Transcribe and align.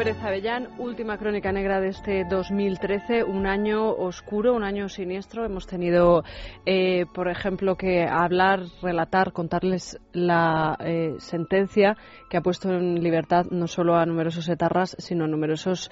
Pérez 0.00 0.24
Avellán, 0.24 0.70
última 0.78 1.18
crónica 1.18 1.52
negra 1.52 1.78
de 1.78 1.88
este 1.88 2.24
2013, 2.24 3.22
un 3.22 3.46
año 3.46 3.90
oscuro, 3.90 4.54
un 4.54 4.64
año 4.64 4.88
siniestro. 4.88 5.44
Hemos 5.44 5.66
tenido, 5.66 6.24
eh, 6.64 7.04
por 7.12 7.28
ejemplo, 7.28 7.76
que 7.76 8.06
hablar, 8.06 8.62
relatar, 8.80 9.34
contarles 9.34 10.00
la 10.14 10.74
eh, 10.80 11.16
sentencia 11.18 11.98
que 12.30 12.38
ha 12.38 12.40
puesto 12.40 12.70
en 12.70 13.02
libertad 13.02 13.44
no 13.50 13.66
solo 13.66 13.94
a 13.96 14.06
numerosos 14.06 14.48
etarras, 14.48 14.96
sino 14.98 15.24
a 15.24 15.28
numerosos 15.28 15.90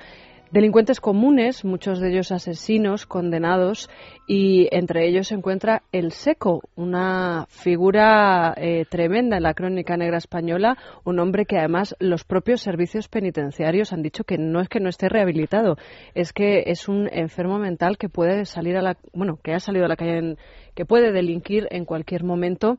Delincuentes 0.50 0.98
comunes, 0.98 1.62
muchos 1.62 2.00
de 2.00 2.08
ellos 2.08 2.32
asesinos 2.32 3.04
condenados, 3.04 3.90
y 4.26 4.66
entre 4.70 5.06
ellos 5.06 5.28
se 5.28 5.34
encuentra 5.34 5.82
el 5.92 6.10
Seco, 6.12 6.62
una 6.74 7.44
figura 7.50 8.54
eh, 8.56 8.86
tremenda 8.88 9.36
en 9.36 9.42
la 9.42 9.52
crónica 9.52 9.98
negra 9.98 10.16
española, 10.16 10.78
un 11.04 11.18
hombre 11.18 11.44
que 11.44 11.58
además 11.58 11.94
los 11.98 12.24
propios 12.24 12.62
servicios 12.62 13.08
penitenciarios 13.08 13.92
han 13.92 14.00
dicho 14.00 14.24
que 14.24 14.38
no 14.38 14.62
es 14.62 14.70
que 14.70 14.80
no 14.80 14.88
esté 14.88 15.10
rehabilitado, 15.10 15.76
es 16.14 16.32
que 16.32 16.62
es 16.66 16.88
un 16.88 17.10
enfermo 17.12 17.58
mental 17.58 17.98
que 17.98 18.08
puede 18.08 18.46
salir 18.46 18.78
a 18.78 18.82
la, 18.82 18.96
bueno, 19.12 19.38
que 19.42 19.52
ha 19.52 19.60
salido 19.60 19.84
a 19.84 19.88
la 19.88 19.96
calle, 19.96 20.38
que 20.74 20.86
puede 20.86 21.12
delinquir 21.12 21.68
en 21.70 21.84
cualquier 21.84 22.24
momento 22.24 22.78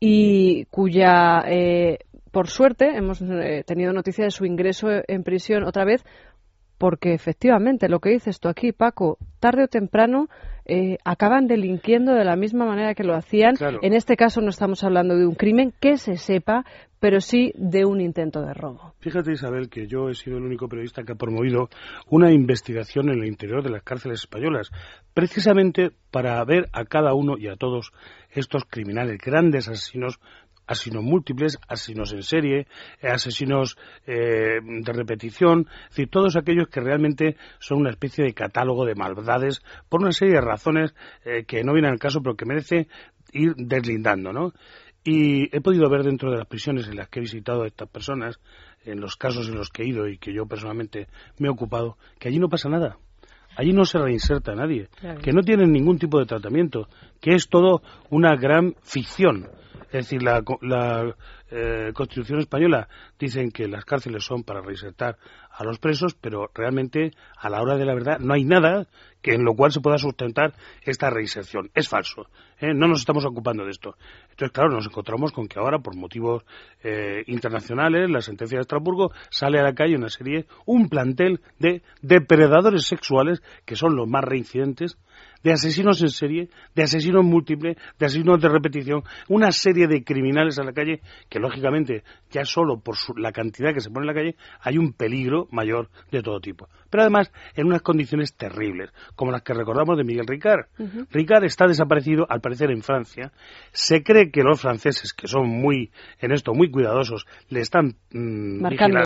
y 0.00 0.64
cuya 0.64 1.44
eh, 1.46 1.98
por 2.32 2.48
suerte 2.48 2.96
hemos 2.96 3.22
eh, 3.22 3.62
tenido 3.64 3.92
noticia 3.92 4.24
de 4.24 4.32
su 4.32 4.44
ingreso 4.44 4.88
en 5.06 5.22
prisión 5.22 5.62
otra 5.62 5.84
vez 5.84 6.04
porque 6.78 7.14
efectivamente 7.14 7.88
lo 7.88 8.00
que 8.00 8.10
dices 8.10 8.40
tú 8.40 8.48
aquí, 8.48 8.72
Paco, 8.72 9.18
tarde 9.40 9.64
o 9.64 9.68
temprano 9.68 10.28
eh, 10.66 10.96
acaban 11.04 11.46
delinquiendo 11.46 12.14
de 12.14 12.24
la 12.24 12.36
misma 12.36 12.64
manera 12.64 12.94
que 12.94 13.04
lo 13.04 13.14
hacían. 13.14 13.54
En 13.82 13.92
este 13.92 14.16
caso 14.16 14.40
no 14.40 14.48
estamos 14.48 14.82
hablando 14.82 15.16
de 15.16 15.26
un 15.26 15.34
crimen 15.34 15.74
que 15.78 15.98
se 15.98 16.16
sepa, 16.16 16.64
pero 17.00 17.20
sí 17.20 17.52
de 17.56 17.84
un 17.84 18.00
intento 18.00 18.40
de 18.40 18.54
robo. 18.54 18.94
Fíjate, 19.00 19.32
Isabel, 19.32 19.68
que 19.68 19.86
yo 19.86 20.08
he 20.08 20.14
sido 20.14 20.38
el 20.38 20.44
único 20.44 20.68
periodista 20.68 21.02
que 21.02 21.12
ha 21.12 21.16
promovido 21.16 21.68
una 22.08 22.32
investigación 22.32 23.10
en 23.10 23.20
el 23.20 23.26
interior 23.26 23.62
de 23.62 23.68
las 23.68 23.82
cárceles 23.82 24.20
españolas, 24.20 24.70
precisamente 25.12 25.90
para 26.10 26.42
ver 26.46 26.70
a 26.72 26.86
cada 26.86 27.12
uno 27.12 27.36
y 27.36 27.48
a 27.48 27.56
todos 27.56 27.92
estos 28.30 28.64
criminales, 28.64 29.18
grandes 29.18 29.68
asesinos 29.68 30.18
asesinos 30.66 31.02
múltiples, 31.02 31.58
asesinos 31.68 32.12
en 32.12 32.22
serie, 32.22 32.66
eh, 33.00 33.08
asesinos 33.08 33.76
eh, 34.06 34.60
de 34.62 34.92
repetición, 34.92 35.68
es 35.84 35.88
decir, 35.90 36.08
todos 36.08 36.36
aquellos 36.36 36.68
que 36.68 36.80
realmente 36.80 37.36
son 37.58 37.78
una 37.78 37.90
especie 37.90 38.24
de 38.24 38.34
catálogo 38.34 38.84
de 38.84 38.94
maldades 38.94 39.62
por 39.88 40.02
una 40.02 40.12
serie 40.12 40.34
de 40.34 40.40
razones 40.40 40.94
eh, 41.24 41.44
que 41.44 41.62
no 41.62 41.72
vienen 41.72 41.92
al 41.92 41.98
caso, 41.98 42.20
pero 42.22 42.36
que 42.36 42.46
merece 42.46 42.88
ir 43.32 43.54
deslindando, 43.56 44.32
¿no? 44.32 44.52
Y 45.06 45.54
he 45.54 45.60
podido 45.60 45.90
ver 45.90 46.02
dentro 46.02 46.30
de 46.30 46.38
las 46.38 46.46
prisiones 46.46 46.88
en 46.88 46.96
las 46.96 47.08
que 47.08 47.18
he 47.18 47.22
visitado 47.22 47.64
a 47.64 47.66
estas 47.66 47.88
personas, 47.88 48.40
en 48.84 49.00
los 49.00 49.16
casos 49.16 49.48
en 49.48 49.56
los 49.56 49.68
que 49.68 49.82
he 49.82 49.88
ido 49.88 50.08
y 50.08 50.16
que 50.16 50.32
yo 50.32 50.46
personalmente 50.46 51.08
me 51.38 51.48
he 51.48 51.50
ocupado, 51.50 51.98
que 52.18 52.28
allí 52.28 52.38
no 52.38 52.48
pasa 52.48 52.70
nada. 52.70 52.96
Allí 53.56 53.72
no 53.72 53.84
se 53.84 53.98
reinserta 53.98 54.52
a 54.52 54.56
nadie, 54.56 54.88
que 55.22 55.32
no 55.32 55.42
tienen 55.42 55.70
ningún 55.70 55.98
tipo 55.98 56.18
de 56.18 56.26
tratamiento, 56.26 56.88
que 57.20 57.34
es 57.34 57.48
todo 57.48 57.82
una 58.10 58.34
gran 58.34 58.74
ficción. 58.82 59.48
Es 59.94 60.06
decir, 60.10 60.24
la, 60.24 60.42
eh, 61.52 61.92
Constitución 61.94 62.40
española. 62.40 62.88
Dicen 63.16 63.52
que 63.52 63.68
las 63.68 63.84
cárceles 63.84 64.24
son 64.24 64.42
para 64.42 64.60
reinsertar 64.60 65.16
a 65.56 65.64
los 65.64 65.78
presos, 65.78 66.14
pero 66.14 66.50
realmente 66.54 67.12
a 67.38 67.48
la 67.48 67.62
hora 67.62 67.76
de 67.76 67.84
la 67.84 67.94
verdad 67.94 68.18
no 68.18 68.34
hay 68.34 68.44
nada 68.44 68.86
que 69.24 69.32
en 69.32 69.42
lo 69.42 69.54
cual 69.54 69.72
se 69.72 69.80
pueda 69.80 69.96
sustentar 69.96 70.52
esta 70.82 71.08
reinserción. 71.08 71.70
Es 71.74 71.88
falso. 71.88 72.26
¿eh? 72.60 72.74
No 72.74 72.88
nos 72.88 73.00
estamos 73.00 73.24
ocupando 73.24 73.64
de 73.64 73.70
esto. 73.70 73.96
Entonces, 74.30 74.52
claro, 74.52 74.70
nos 74.70 74.86
encontramos 74.86 75.32
con 75.32 75.48
que 75.48 75.58
ahora, 75.58 75.78
por 75.78 75.96
motivos 75.96 76.44
eh, 76.82 77.22
internacionales, 77.28 78.10
la 78.10 78.20
sentencia 78.20 78.58
de 78.58 78.62
Estrasburgo 78.62 79.12
sale 79.30 79.58
a 79.58 79.62
la 79.62 79.74
calle 79.74 79.96
una 79.96 80.10
serie, 80.10 80.44
un 80.66 80.90
plantel 80.90 81.40
de 81.58 81.82
depredadores 82.02 82.84
sexuales 82.84 83.42
que 83.64 83.76
son 83.76 83.96
los 83.96 84.06
más 84.06 84.24
reincidentes 84.24 84.98
de 85.42 85.52
asesinos 85.52 86.02
en 86.02 86.08
serie, 86.08 86.48
de 86.74 86.82
asesinos 86.82 87.24
múltiples, 87.24 87.76
de 87.98 88.06
asesinos 88.06 88.40
de 88.40 88.48
repetición, 88.48 89.04
una 89.28 89.52
serie 89.52 89.86
de 89.86 90.02
criminales 90.02 90.58
a 90.58 90.64
la 90.64 90.72
calle 90.72 91.00
que, 91.28 91.38
lógicamente, 91.38 92.02
ya 92.30 92.44
solo 92.44 92.80
por 92.80 92.96
la 93.18 93.30
cantidad 93.30 93.72
que 93.72 93.80
se 93.80 93.90
pone 93.90 94.04
en 94.04 94.14
la 94.14 94.20
calle, 94.20 94.36
hay 94.60 94.78
un 94.78 94.94
peligro 94.94 95.43
mayor 95.50 95.88
de 96.10 96.22
todo 96.22 96.40
tipo. 96.40 96.68
Pero 96.90 97.02
además, 97.02 97.32
en 97.56 97.66
unas 97.66 97.82
condiciones 97.82 98.34
terribles, 98.36 98.90
como 99.16 99.32
las 99.32 99.42
que 99.42 99.54
recordamos 99.54 99.96
de 99.96 100.04
Miguel 100.04 100.26
Ricard. 100.26 100.66
Ricard 101.10 101.44
está 101.44 101.66
desaparecido, 101.66 102.26
al 102.28 102.40
parecer, 102.40 102.70
en 102.70 102.82
Francia. 102.82 103.32
Se 103.72 104.02
cree 104.02 104.30
que 104.30 104.42
los 104.42 104.60
franceses, 104.60 105.12
que 105.12 105.26
son 105.26 105.48
muy, 105.48 105.90
en 106.20 106.32
esto, 106.32 106.54
muy 106.54 106.70
cuidadosos, 106.70 107.26
le 107.48 107.60
están 107.60 107.96
mm, 108.12 108.68
vigilando. 108.68 109.04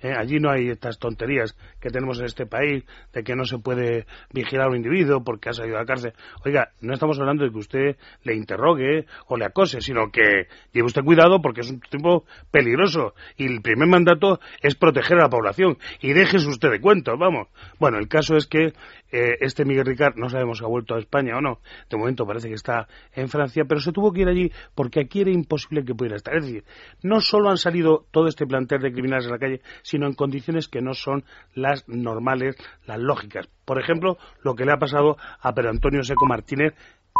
¿eh? 0.00 0.14
allí 0.16 0.38
no 0.38 0.50
hay 0.50 0.70
estas 0.70 0.98
tonterías 0.98 1.56
que 1.80 1.90
tenemos 1.90 2.18
en 2.20 2.26
este 2.26 2.46
país 2.46 2.84
de 3.12 3.22
que 3.22 3.34
no 3.34 3.44
se 3.44 3.58
puede 3.58 4.06
vigilar 4.32 4.66
a 4.66 4.70
un 4.70 4.76
individuo 4.76 5.22
porque 5.22 5.50
ha 5.50 5.52
salido 5.52 5.76
a 5.76 5.80
la 5.80 5.86
cárcel. 5.86 6.12
Oiga, 6.44 6.70
no 6.80 6.94
estamos 6.94 7.18
hablando 7.18 7.44
de 7.44 7.50
que 7.50 7.58
usted 7.58 7.96
le 8.22 8.34
interrogue 8.34 9.06
o 9.26 9.36
le 9.36 9.44
acose, 9.44 9.80
sino 9.80 10.10
que 10.10 10.48
lleve 10.72 10.86
usted 10.86 11.02
cuidado 11.02 11.40
porque 11.42 11.60
es 11.60 11.70
un 11.70 11.80
tipo 11.80 12.24
peligroso 12.50 13.14
y 13.36 13.46
el 13.46 13.60
primer 13.60 13.88
mandato 13.88 14.40
es 14.62 14.74
proteger 14.74 15.18
a 15.18 15.24
la 15.24 15.30
población 15.30 15.59
y 16.00 16.12
déjese 16.12 16.48
usted 16.48 16.70
de 16.70 16.80
cuentos, 16.80 17.18
vamos. 17.18 17.48
Bueno, 17.78 17.98
el 17.98 18.08
caso 18.08 18.36
es 18.36 18.46
que 18.46 18.72
eh, 19.12 19.36
este 19.40 19.64
Miguel 19.64 19.86
Ricard 19.86 20.16
no 20.16 20.28
sabemos 20.28 20.58
si 20.58 20.64
ha 20.64 20.68
vuelto 20.68 20.94
a 20.94 20.98
España 20.98 21.36
o 21.36 21.40
no. 21.40 21.60
De 21.88 21.96
momento 21.96 22.26
parece 22.26 22.48
que 22.48 22.54
está 22.54 22.88
en 23.14 23.28
Francia, 23.28 23.64
pero 23.68 23.80
se 23.80 23.92
tuvo 23.92 24.12
que 24.12 24.22
ir 24.22 24.28
allí 24.28 24.52
porque 24.74 25.00
aquí 25.00 25.20
era 25.20 25.30
imposible 25.30 25.84
que 25.84 25.94
pudiera 25.94 26.16
estar. 26.16 26.36
Es 26.36 26.46
decir, 26.46 26.64
no 27.02 27.20
solo 27.20 27.50
han 27.50 27.56
salido 27.56 28.06
todo 28.10 28.28
este 28.28 28.46
plantel 28.46 28.80
de 28.80 28.92
criminales 28.92 29.26
a 29.26 29.30
la 29.30 29.38
calle, 29.38 29.60
sino 29.82 30.06
en 30.06 30.14
condiciones 30.14 30.68
que 30.68 30.80
no 30.80 30.94
son 30.94 31.24
las 31.54 31.88
normales, 31.88 32.56
las 32.86 32.98
lógicas. 32.98 33.48
Por 33.64 33.80
ejemplo, 33.80 34.18
lo 34.42 34.54
que 34.54 34.64
le 34.64 34.72
ha 34.72 34.78
pasado 34.78 35.16
a 35.40 35.52
Pedro 35.54 35.70
Antonio 35.70 36.02
Seco 36.02 36.26
Martínez, 36.26 36.74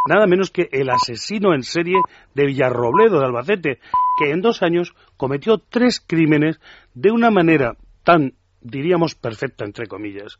nada 0.08 0.26
menos 0.26 0.50
que 0.50 0.68
el 0.72 0.90
asesino 0.90 1.54
en 1.54 1.62
serie 1.62 1.96
de 2.34 2.46
Villarrobledo 2.46 3.18
de 3.18 3.26
Albacete, 3.26 3.80
que 4.18 4.30
en 4.30 4.40
dos 4.40 4.62
años 4.62 4.94
cometió 5.16 5.58
tres 5.58 6.00
crímenes 6.04 6.60
de 6.94 7.10
una 7.10 7.30
manera 7.30 7.76
tan 8.02 8.34
diríamos 8.60 9.14
perfecta 9.14 9.64
entre 9.64 9.86
comillas, 9.86 10.38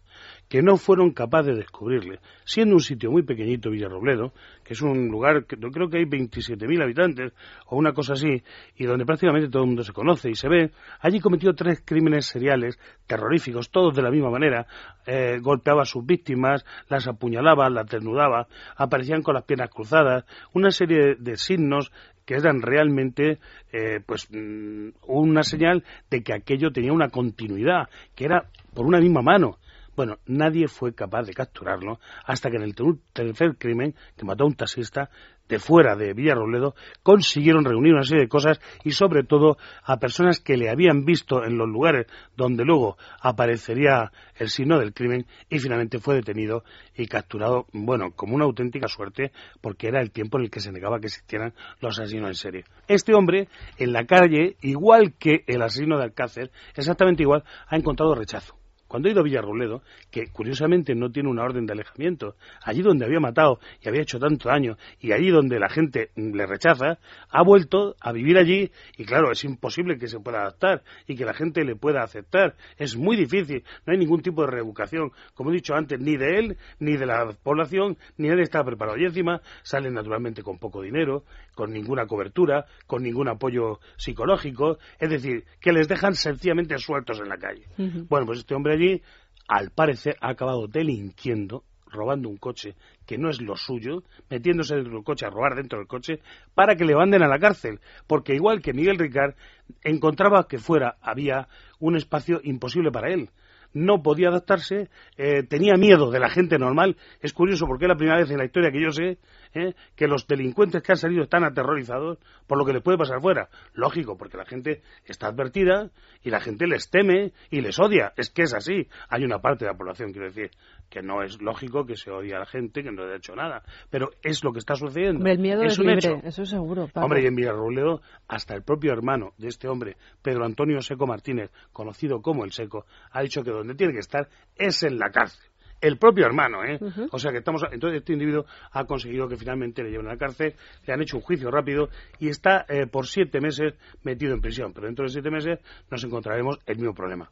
que 0.49 0.63
no 0.63 0.77
fueron 0.77 1.13
capaces 1.13 1.55
de 1.55 1.63
descubrirle, 1.63 2.21
siendo 2.45 2.75
un 2.75 2.81
sitio 2.81 3.11
muy 3.11 3.23
pequeñito 3.23 3.71
Villarrobledo, 3.71 4.33
que 4.63 4.75
es 4.75 4.83
un 4.83 5.09
lugar 5.09 5.47
que 5.47 5.57
creo 5.57 5.89
que 5.89 5.99
hay 5.99 6.05
27.000 6.05 6.83
habitantes 6.83 7.33
o 7.67 7.77
una 7.77 7.93
cosa 7.93 8.13
así, 8.13 8.43
y 8.77 8.85
donde 8.85 9.07
prácticamente 9.07 9.49
todo 9.49 9.63
el 9.63 9.69
mundo 9.69 9.83
se 9.83 9.93
conoce 9.93 10.31
y 10.31 10.35
se 10.35 10.49
ve, 10.49 10.71
allí 11.01 11.21
cometió 11.21 11.55
tres 11.55 11.83
crímenes 11.85 12.27
seriales 12.27 12.79
terroríficos, 13.07 13.71
todos 13.71 13.95
de 13.95 14.03
la 14.03 14.11
misma 14.11 14.31
manera, 14.31 14.67
eh, 15.07 15.39
golpeaba 15.41 15.83
a 15.83 15.87
sus 15.87 16.05
víctimas, 16.05 16.65
las 16.89 17.07
apuñalaba, 17.09 17.71
las 17.71 17.87
desnudaba, 17.87 18.49
aparecían 18.77 19.23
con 19.23 19.35
las 19.35 19.45
piernas 19.45 19.71
cruzadas, 19.71 20.25
una 20.53 20.71
serie 20.71 21.17
de, 21.19 21.37
signos 21.37 21.91
que 22.31 22.37
eran 22.37 22.63
realmente 22.63 23.41
eh, 23.73 23.99
pues 24.07 24.29
mm, 24.31 24.91
una 25.09 25.43
señal 25.43 25.83
de 26.13 26.23
que 26.23 26.33
aquello 26.33 26.71
tenía 26.71 26.93
una 26.93 27.09
continuidad, 27.09 27.89
que 28.15 28.27
era 28.27 28.45
por 28.73 28.87
una 28.87 29.01
misma 29.01 29.21
mano. 29.21 29.59
Bueno, 30.01 30.17
nadie 30.25 30.67
fue 30.67 30.95
capaz 30.95 31.25
de 31.25 31.35
capturarlo 31.35 32.01
hasta 32.25 32.49
que 32.49 32.57
en 32.57 32.63
el 32.63 32.75
tercer 33.13 33.57
crimen, 33.59 33.95
que 34.17 34.25
mató 34.25 34.45
a 34.45 34.47
un 34.47 34.55
taxista 34.55 35.11
de 35.47 35.59
fuera 35.59 35.95
de 35.95 36.15
Villarrobledo, 36.15 36.75
consiguieron 37.03 37.67
reunir 37.67 37.93
una 37.93 38.05
serie 38.05 38.23
de 38.23 38.29
cosas 38.31 38.63
y 38.83 38.93
sobre 38.93 39.25
todo 39.25 39.59
a 39.85 39.99
personas 39.99 40.41
que 40.41 40.57
le 40.57 40.71
habían 40.71 41.05
visto 41.05 41.45
en 41.45 41.59
los 41.59 41.69
lugares 41.69 42.07
donde 42.35 42.65
luego 42.65 42.97
aparecería 43.21 44.11
el 44.37 44.49
signo 44.49 44.79
del 44.79 44.95
crimen 44.95 45.27
y 45.51 45.59
finalmente 45.59 45.99
fue 45.99 46.15
detenido 46.15 46.65
y 46.97 47.07
capturado, 47.07 47.67
bueno, 47.75 48.13
como 48.17 48.37
una 48.37 48.47
auténtica 48.47 48.89
suerte 48.89 49.33
porque 49.61 49.89
era 49.89 50.01
el 50.01 50.13
tiempo 50.13 50.39
en 50.39 50.45
el 50.45 50.51
que 50.51 50.61
se 50.61 50.73
negaba 50.73 50.99
que 50.99 51.09
existieran 51.09 51.53
los 51.83 52.01
asesinos 52.01 52.31
en 52.31 52.37
serie. 52.37 52.65
Este 52.89 53.13
hombre 53.13 53.49
en 53.77 53.93
la 53.93 54.07
calle, 54.07 54.57
igual 54.63 55.13
que 55.19 55.45
el 55.47 55.61
asesino 55.61 55.99
de 55.99 56.05
Alcácer, 56.05 56.51
exactamente 56.75 57.23
igual, 57.23 57.45
ha 57.69 57.77
encontrado 57.77 58.15
rechazo 58.15 58.60
cuando 58.91 59.09
ha 59.09 59.13
ido 59.13 59.21
a 59.21 59.23
Villarrobledo, 59.23 59.83
que 60.11 60.27
curiosamente 60.33 60.97
no 60.97 61.13
tiene 61.13 61.29
una 61.29 61.45
orden 61.45 61.65
de 61.65 61.75
alejamiento, 61.75 62.35
allí 62.65 62.83
donde 62.83 63.05
había 63.05 63.21
matado 63.21 63.61
y 63.81 63.89
había 63.89 64.03
hecho 64.03 64.19
tanto 64.19 64.49
daño, 64.49 64.77
y 64.99 65.13
allí 65.13 65.31
donde 65.31 65.61
la 65.61 65.69
gente 65.69 66.11
le 66.17 66.45
rechaza, 66.45 66.99
ha 67.31 67.43
vuelto 67.45 67.95
a 68.01 68.11
vivir 68.11 68.37
allí, 68.37 68.73
y 68.99 69.05
claro, 69.05 69.31
es 69.31 69.45
imposible 69.45 69.97
que 69.97 70.09
se 70.09 70.19
pueda 70.19 70.41
adaptar 70.41 70.83
y 71.07 71.15
que 71.15 71.25
la 71.25 71.35
gente 71.35 71.65
le 71.65 71.77
pueda 71.77 72.03
aceptar. 72.03 72.57
Es 72.79 72.97
muy 72.97 73.17
difícil, 73.17 73.63
no 73.87 73.93
hay 73.93 73.99
ningún 74.01 74.23
tipo 74.23 74.43
de 74.43 74.51
reeducación, 74.51 75.13
como 75.35 75.51
he 75.51 75.55
dicho 75.55 75.77
antes, 75.77 76.01
ni 76.01 76.17
de 76.17 76.41
él, 76.41 76.57
ni 76.81 76.97
de 76.97 77.07
la 77.07 77.33
población, 77.45 77.97
ni 78.17 78.27
él 78.27 78.41
está 78.41 78.65
preparado. 78.65 78.99
Y 78.99 79.05
encima 79.05 79.41
salen 79.63 79.95
naturalmente 79.95 80.43
con 80.43 80.59
poco 80.59 80.83
dinero, 80.83 81.23
con 81.55 81.71
ninguna 81.71 82.07
cobertura, 82.07 82.67
con 82.89 83.05
ningún 83.05 83.29
apoyo 83.29 83.79
psicológico, 83.97 84.79
es 84.99 85.11
decir, 85.11 85.45
que 85.61 85.73
les 85.73 85.87
dejan 85.87 86.15
sencillamente 86.15 86.77
sueltos 86.79 87.21
en 87.21 87.29
la 87.29 87.37
calle. 87.37 87.67
Bueno, 88.09 88.27
pues 88.27 88.41
este 88.41 88.57
hombre 88.57 88.80
allí, 88.81 89.03
al 89.49 89.71
parecer, 89.71 90.17
ha 90.21 90.31
acabado 90.31 90.67
delinquiendo 90.67 91.65
robando 91.87 92.29
un 92.29 92.37
coche 92.37 92.77
que 93.05 93.19
no 93.19 93.31
es 93.31 93.41
lo 93.41 93.57
suyo, 93.57 94.05
metiéndose 94.29 94.77
dentro 94.77 94.95
del 94.95 95.05
coche 95.05 95.27
a 95.27 95.31
robar 95.31 95.57
dentro 95.57 95.79
del 95.79 95.89
coche, 95.89 96.21
para 96.55 96.77
que 96.77 96.85
le 96.85 96.95
manden 96.95 97.23
a 97.23 97.29
la 97.29 97.39
cárcel. 97.39 97.81
Porque 98.07 98.35
igual 98.35 98.63
que 98.63 98.73
Miguel 98.73 98.99
Ricard 98.99 99.35
encontraba 99.83 100.47
que 100.47 100.59
fuera 100.59 100.97
había 101.01 101.49
un 101.81 101.97
espacio 101.97 102.41
imposible 102.45 102.93
para 102.93 103.13
él 103.13 103.31
no 103.73 104.03
podía 104.03 104.29
adaptarse, 104.29 104.89
eh, 105.17 105.43
tenía 105.45 105.75
miedo 105.75 106.11
de 106.11 106.21
la 106.21 106.29
gente 106.29 106.59
normal. 106.59 106.97
Es 107.21 107.33
curioso 107.33 107.67
porque 107.67 107.85
es 107.85 107.89
la 107.89 107.97
primera 107.97 108.19
vez 108.19 108.31
en 108.31 108.39
la 108.39 108.45
historia 108.45 108.71
que 108.71 108.83
yo 108.83 108.91
sé 108.91 109.19
eh, 109.55 109.75
que 109.97 110.07
los 110.07 110.27
delincuentes 110.27 110.83
que 110.83 110.93
han 110.93 110.99
salido 110.99 111.23
están 111.23 111.45
aterrorizados 111.45 112.19
por 112.47 112.59
lo 112.59 112.65
que 112.65 112.73
les 112.73 112.83
puede 112.83 112.99
pasar 112.99 113.21
fuera. 113.21 113.49
Lógico, 113.75 114.17
porque 114.17 114.37
la 114.37 114.45
gente 114.45 114.83
está 115.05 115.29
advertida 115.29 115.91
y 116.23 116.31
la 116.31 116.41
gente 116.41 116.67
les 116.67 116.91
teme 116.91 117.33
y 117.51 117.61
les 117.61 117.79
odia. 117.79 118.13
Es 118.17 118.31
que 118.31 118.43
es 118.43 118.55
así. 118.55 118.89
Hay 119.09 119.25
una 119.25 119.39
parte 119.39 119.65
de 119.65 119.73
la 119.73 119.77
población, 119.77 120.13
quiero 120.13 120.29
decir, 120.29 120.51
que 120.91 121.01
no 121.03 121.23
es 121.23 121.41
lógico 121.41 121.87
que 121.87 121.97
se 121.97 122.11
odie 122.11 122.35
a 122.35 122.41
la 122.41 122.47
gente 122.47 122.83
que 122.83 122.91
no 122.91 123.05
ha 123.05 123.17
hecho 123.17 123.35
nada. 123.35 123.63
Pero 123.89 124.11
es 124.23 124.45
lo 124.45 124.53
que 124.53 124.59
está 124.59 124.75
sucediendo. 124.75 125.19
Hombre, 125.19 125.33
el 125.33 125.39
miedo 125.39 125.63
es, 125.63 125.79
un 125.79 125.87
libre, 125.87 126.21
eso 126.25 126.45
seguro. 126.45 126.89
Hombre, 126.95 127.23
y 127.23 127.27
en 127.27 127.37
Villarrobledo, 127.37 128.03
hasta 128.29 128.55
el 128.55 128.63
propio 128.63 128.93
hermano 128.93 129.33
de 129.39 129.49
este 129.49 129.69
hombre, 129.69 129.97
Pedro 130.21 130.45
Antonio 130.45 130.81
Seco 130.83 131.07
Martínez, 131.07 131.51
conocido 131.73 132.21
como 132.21 132.45
el 132.45 132.53
Seco, 132.53 132.85
ha 133.13 133.23
dicho 133.23 133.43
que 133.43 133.53
donde 133.53 133.75
tiene 133.75 133.93
que 133.93 134.01
estar 134.01 134.29
es 134.57 134.83
en 134.83 134.99
la 134.99 135.11
cárcel 135.11 135.51
el 135.81 135.97
propio 135.97 136.27
hermano, 136.27 136.63
¿eh? 136.65 136.79
O 137.11 137.19
sea 137.19 137.33
que 137.33 137.39
estamos, 137.39 137.63
entonces 137.73 138.01
este 138.01 138.13
individuo 138.13 138.45
ha 138.73 138.85
conseguido 138.85 139.29
que 139.29 139.37
finalmente 139.37 139.83
le 139.83 139.91
lleven 139.91 140.09
a 140.09 140.11
la 140.11 140.19
cárcel, 140.19 140.55
le 140.87 140.93
han 140.93 141.01
hecho 141.01 141.17
un 141.17 141.23
juicio 141.23 141.51
rápido 141.51 141.89
y 142.19 142.29
está 142.29 142.67
eh, 142.69 142.87
por 142.87 143.07
siete 143.07 143.41
meses 143.41 143.75
metido 144.03 144.35
en 144.35 144.41
prisión. 144.41 144.73
Pero 144.75 144.87
dentro 144.87 145.05
de 145.05 145.11
siete 145.11 145.31
meses 145.31 145.59
nos 145.91 146.05
encontraremos 146.05 146.59
el 146.67 146.77
mismo 146.77 146.95
problema. 146.95 147.31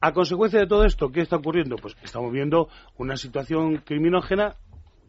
A 0.00 0.12
consecuencia 0.12 0.60
de 0.60 0.66
todo 0.66 0.84
esto, 0.84 1.10
¿qué 1.10 1.20
está 1.20 1.36
ocurriendo? 1.36 1.76
Pues 1.76 1.96
estamos 2.02 2.32
viendo 2.32 2.68
una 2.98 3.16
situación 3.16 3.78
criminógena 3.78 4.54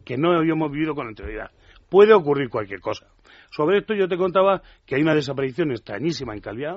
que 0.04 0.16
no 0.16 0.32
habíamos 0.36 0.72
vivido 0.72 0.94
con 0.94 1.06
anterioridad. 1.06 1.50
Puede 1.88 2.12
ocurrir 2.12 2.48
cualquier 2.48 2.80
cosa. 2.80 3.06
Sobre 3.50 3.78
esto 3.78 3.94
yo 3.94 4.08
te 4.08 4.16
contaba 4.16 4.62
que 4.86 4.96
hay 4.96 5.02
una 5.02 5.14
desaparición 5.14 5.70
extrañísima 5.70 6.34
en 6.34 6.40
Calviá. 6.40 6.76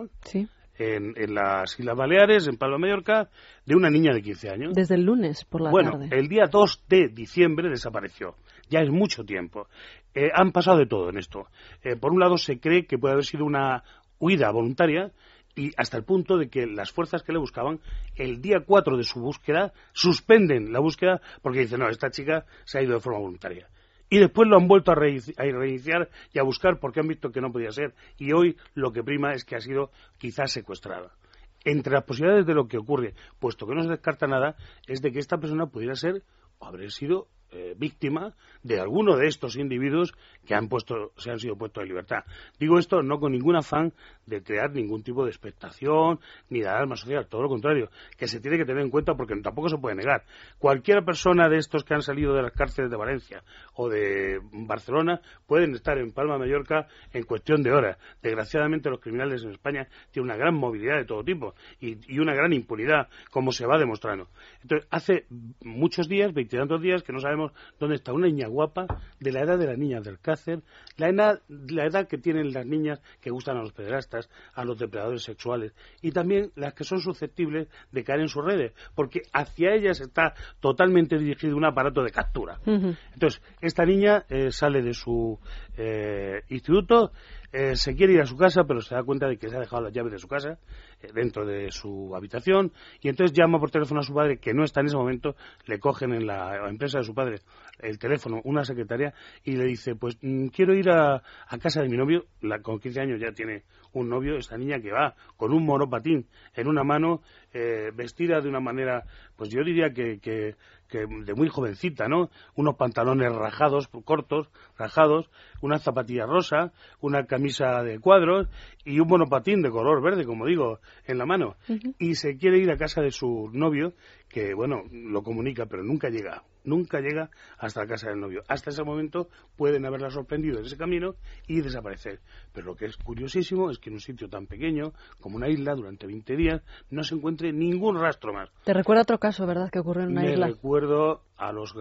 En, 0.75 1.13
las 1.33 1.80
Islas 1.80 1.95
Baleares, 1.95 2.48
en 2.48 2.57
Palma 2.57 2.77
Mallorca, 2.80 3.30
de 3.65 3.75
una 3.75 3.89
niña 3.89 4.12
de 4.13 4.21
15 4.21 4.50
años. 4.50 4.74
Desde 4.74 4.95
el 4.95 5.04
lunes 5.04 5.45
por 5.45 5.62
la 5.62 5.71
tarde. 5.71 5.89
Bueno, 5.89 6.07
el 6.12 6.27
día 6.27 6.45
2 6.51 6.86
de 6.89 7.10
diciembre 7.10 7.69
desapareció. 7.69 8.36
Ya 8.69 8.80
es 8.80 8.89
mucho 8.89 9.24
tiempo. 9.24 9.68
Eh, 10.13 10.30
han 10.33 10.51
pasado 10.51 10.77
de 10.77 10.88
todo 10.88 11.10
en 11.10 11.18
esto. 11.18 11.48
Eh, 11.83 11.95
por 11.95 12.12
un 12.12 12.19
lado, 12.19 12.38
se 12.38 12.60
cree 12.60 12.86
que 12.86 12.98
puede 12.98 13.13
haber 13.13 13.25
sido 13.25 13.45
una 13.45 13.83
huida 14.19 14.51
voluntaria 14.51 15.12
y 15.56 15.72
hasta 15.78 15.98
el 15.98 16.04
punto 16.04 16.38
de 16.38 16.50
que 16.50 16.66
las 16.66 16.92
fuerzas 16.92 17.24
que 17.24 17.32
le 17.32 17.40
buscaban, 17.40 17.80
el 18.16 18.42
día 18.42 18.64
4 18.66 18.98
de 18.98 19.04
su 19.04 19.20
búsqueda, 19.20 19.74
suspenden 19.94 20.74
la 20.74 20.80
búsqueda 20.80 21.22
porque 21.42 21.60
dicen, 21.60 21.80
no, 21.80 21.90
esta 21.90 22.10
chica 22.10 22.46
se 22.66 22.80
ha 22.80 22.82
ido 22.82 22.94
de 22.94 23.00
forma 23.00 23.20
voluntaria. 23.20 23.70
Y 24.10 24.20
después 24.20 24.48
lo 24.48 24.58
han 24.58 24.68
vuelto 24.68 24.92
a, 24.92 24.96
reiniciar 24.96 26.10
y 26.32 26.40
a 26.40 26.44
buscar 26.44 26.80
porque 26.80 27.00
han 27.00 27.08
visto 27.08 27.32
que 27.32 27.42
no 27.42 27.52
podía 27.52 27.72
ser. 27.72 27.96
Y 28.18 28.32
hoy 28.32 28.58
lo 28.76 28.92
que 28.92 29.04
prima 29.04 29.34
es 29.34 29.44
que 29.44 29.56
ha 29.56 29.60
sido 29.60 29.92
quizás 30.20 30.52
secuestrada. 30.52 31.16
Entre 31.64 31.94
las 31.94 32.04
posibilidades 32.04 32.46
de 32.46 32.54
lo 32.54 32.68
que 32.68 32.78
ocurre, 32.78 33.16
puesto 33.40 33.66
que 33.66 33.74
no 33.74 33.82
se 33.82 33.90
descarta 33.90 34.28
nada, 34.28 34.56
es 34.86 35.02
de 35.02 35.12
que 35.12 35.20
esta 35.20 35.38
persona 35.38 35.68
pudiera 35.68 35.96
ser 35.96 36.22
o 36.60 36.68
haber 36.68 36.92
sido 36.92 37.28
eh, 37.54 37.76
víctima 37.78 38.34
de 38.64 38.80
alguno 38.80 39.16
de 39.16 39.28
estos 39.28 39.56
individuos 39.58 40.14
que 40.46 40.56
han 40.56 40.68
puesto, 40.68 41.12
se 41.18 41.32
han 41.32 41.40
sido 41.40 41.56
puestos 41.56 41.84
en 41.84 41.90
libertad. 41.90 42.24
Digo 42.60 42.80
esto 42.80 43.02
no 43.02 43.20
con 43.20 43.32
ningún 43.32 43.56
afán 43.56 43.94
de 44.26 44.42
crear 44.42 44.72
ningún 44.72 45.04
tipo 45.04 45.24
de 45.24 45.30
expectación 45.30 46.20
ni 46.50 46.62
de 46.62 46.68
alarma 46.68 46.96
social, 46.96 47.28
todo 47.28 47.42
lo 47.42 47.50
contrario, 47.50 47.90
que 48.18 48.28
se 48.28 48.40
tiene 48.40 48.58
que 48.58 48.66
tener 48.66 48.82
en 48.82 48.90
cuenta 48.90 49.16
porque 49.16 49.36
tampoco 49.42 49.70
se 49.70 49.78
puede 49.78 49.96
negar. 49.96 50.24
Cualquier 50.58 51.04
persona 51.04 51.50
de 51.50 51.58
estos 51.58 51.84
que 51.84 51.94
han 51.94 52.02
salido 52.02 52.34
de 52.34 52.42
las 52.42 52.54
cárceles 52.54 52.90
de 52.90 52.98
Valencia 52.98 53.44
o 53.76 53.90
de 53.90 54.40
Barcelona 54.52 55.22
pueden 55.46 55.74
estar 55.74 55.98
en 55.98 56.12
Palma 56.12 56.38
Mallorca 56.38 56.88
en 57.12 57.24
cuestión 57.24 57.64
de 57.64 57.72
horas. 57.72 57.98
Desgraciadamente 58.22 58.90
los 58.90 59.00
criminales 59.00 59.44
en 59.44 59.52
España 59.52 59.88
tienen 60.12 60.32
una 60.32 60.38
gran 60.38 60.56
movilidad 60.56 60.98
de 60.98 61.06
todo 61.06 61.24
tipo 61.24 61.54
y, 61.80 61.98
y 62.14 62.20
una 62.20 62.34
gran 62.34 62.54
impunidad, 62.54 63.10
como 63.30 63.52
se 63.52 63.66
va 63.66 63.78
demostrando. 63.78 64.30
Entonces, 64.62 64.88
hace 64.90 65.26
muchos 65.62 66.08
días, 66.08 66.34
veintitantos 66.34 66.82
días, 66.82 67.04
que 67.04 67.12
no 67.12 67.20
sabemos 67.20 67.43
dónde 67.80 67.95
está 67.95 68.13
una 68.13 68.28
niña 68.28 68.48
guapa 68.48 68.86
de 69.19 69.31
la 69.31 69.42
edad 69.42 69.57
de 69.57 69.68
las 69.68 69.78
niñas 69.78 70.04
del 70.04 70.19
cáncer, 70.19 70.62
la 70.98 71.10
edad, 71.10 71.42
la 71.48 71.86
edad 71.86 72.07
que 72.07 72.18
tienen 72.18 72.54
las 72.54 72.66
niñas 72.66 73.01
que 73.22 73.31
gustan 73.31 73.57
a 73.57 73.62
los 73.62 73.74
pederastas, 73.74 74.30
a 74.54 74.63
los 74.63 74.78
depredadores 74.78 75.24
sexuales 75.24 75.74
y 76.01 76.12
también 76.12 76.51
las 76.56 76.74
que 76.74 76.84
son 76.84 77.00
susceptibles 77.00 77.68
de 77.92 78.04
caer 78.04 78.22
en 78.22 78.28
sus 78.28 78.44
redes, 78.44 78.74
porque 78.95 79.22
hacia 79.34 79.74
ellas 79.74 80.00
está 80.01 80.34
totalmente 80.60 81.18
dirigido 81.18 81.57
un 81.57 81.66
aparato 81.66 82.04
de 82.04 82.12
captura. 82.12 82.60
Entonces, 82.66 83.42
esta 83.62 83.86
niña 83.86 84.25
eh, 84.30 84.51
sale 84.51 84.81
de 84.81 84.94
su 84.94 85.39
eh, 85.78 86.42
instituto, 86.50 87.12
eh, 87.54 87.76
se 87.76 87.96
quiere 87.96 88.14
ir 88.14 88.22
a 88.22 88.26
su 88.26 88.36
casa, 88.36 88.64
pero 88.64 88.82
se 88.82 88.96
da 88.96 89.04
cuenta 89.04 89.28
de 89.28 89.38
que 89.38 89.48
se 89.48 89.56
ha 89.56 89.60
dejado 89.60 89.84
las 89.84 89.94
llaves 89.94 90.12
de 90.12 90.18
su 90.18 90.28
casa 90.28 90.58
eh, 91.02 91.10
dentro 91.14 91.46
de 91.46 91.70
su 91.72 92.16
habitación 92.16 92.74
y 93.00 93.10
entonces 93.10 93.38
llama 93.38 93.60
por 93.60 93.70
teléfono 93.70 94.00
a 94.00 94.04
su 94.04 94.14
padre, 94.14 94.40
que 94.40 94.54
no 94.54 94.64
está 94.64 94.82
en 94.82 94.88
ese 94.88 94.98
momento, 94.98 95.36
le 95.68 95.80
cogen 95.80 96.14
en 96.14 96.26
la 96.26 96.68
empresa 96.68 96.98
de 96.98 97.04
su 97.04 97.14
padre 97.14 97.42
el 97.80 98.00
teléfono, 98.00 98.42
una 98.44 98.64
secretaria, 98.64 99.14
y 99.44 99.56
le 99.56 99.66
dice, 99.66 99.96
pues 99.96 100.18
mm, 100.22 100.48
quiero 100.48 100.74
ir 100.74 100.90
a, 100.90 101.22
casa 101.62 101.82
de 101.82 101.90
mi 101.90 101.98
novio, 101.98 102.26
la, 102.42 102.60
con 102.60 102.80
15 102.80 103.02
años 103.02 103.22
ya 103.22 103.32
tiene 103.32 103.64
un 103.94 104.10
novio, 104.10 104.38
esta 104.38 104.57
niña 104.57 104.80
que 104.80 104.92
va 104.92 105.16
con 105.38 105.54
un 105.54 105.66
monopatín 105.66 106.28
en 106.56 106.68
una 106.68 106.84
mano, 106.84 107.22
eh, 107.54 107.92
vestida 107.94 108.42
de 108.42 108.50
una 108.50 108.60
manera, 108.60 109.04
pues 109.36 109.50
yo 109.50 109.63
diría 109.63 109.92
que, 109.94 110.19
que, 110.19 110.56
de 110.92 111.34
muy 111.34 111.50
jovencita, 111.50 112.07
¿no? 112.07 112.30
Unos 112.56 112.75
pantalones 112.75 113.34
rajados, 113.34 113.88
cortos, 114.06 114.48
rajados, 114.78 115.30
una 115.62 115.80
zapatilla 115.80 116.25
rosa, 116.28 116.72
una 117.01 117.25
camisa 117.25 117.81
de 117.81 118.00
cuadros 118.00 118.48
y 118.86 119.00
un 119.00 119.07
monopatín 119.07 119.63
de 119.63 119.72
color 119.72 120.04
verde, 120.04 120.25
como 120.25 120.46
digo, 120.46 120.80
en 121.06 121.18
la 121.18 121.25
mano. 121.25 121.56
Y 121.98 122.16
se 122.16 122.38
quiere 122.38 122.60
ir 122.60 122.69
a 122.69 122.78
casa 122.78 123.01
de 123.01 123.10
su 123.10 123.50
novio, 123.54 123.94
que, 124.34 124.54
bueno, 124.54 124.84
lo 124.92 125.22
comunica, 125.22 125.68
pero 125.68 125.84
nunca 125.84 126.10
llega 126.10 126.44
nunca 126.66 127.00
llega 127.00 127.30
hasta 127.58 127.82
la 127.82 127.88
casa 127.88 128.10
del 128.10 128.20
novio. 128.20 128.44
Hasta 128.48 128.70
ese 128.70 128.84
momento 128.84 129.30
pueden 129.56 129.86
haberla 129.86 130.10
sorprendido 130.10 130.60
en 130.60 130.66
ese 130.66 130.78
camino 130.78 131.16
y 131.48 131.62
desaparecer. 131.62 132.20
Pero 132.54 132.68
lo 132.68 132.76
que 132.76 132.86
es 132.86 132.98
curiosísimo 132.98 133.70
es 133.70 133.80
que 133.80 133.90
en 133.90 133.96
un 133.96 134.00
sitio 134.00 134.30
tan 134.30 134.48
pequeño 134.48 134.94
como 135.20 135.38
una 135.38 135.50
isla, 135.50 135.76
durante 135.76 136.08
20 136.08 136.36
días, 136.36 136.62
no 136.90 137.04
se 137.04 137.16
encuentre 137.16 137.52
ningún 137.52 138.00
rastro 138.00 138.34
más. 138.34 138.50
Te 138.64 138.74
recuerda 138.74 139.04
otro 139.04 139.20
caso, 139.20 139.46
¿verdad?, 139.46 139.70
que 139.70 139.80
ocurrió 139.80 140.04
en 140.04 140.12
una 140.12 140.22
Me 140.22 140.34
isla. 140.34 140.48
recuerdo 140.48 141.24
a 141.38 141.52
los, 141.52 141.75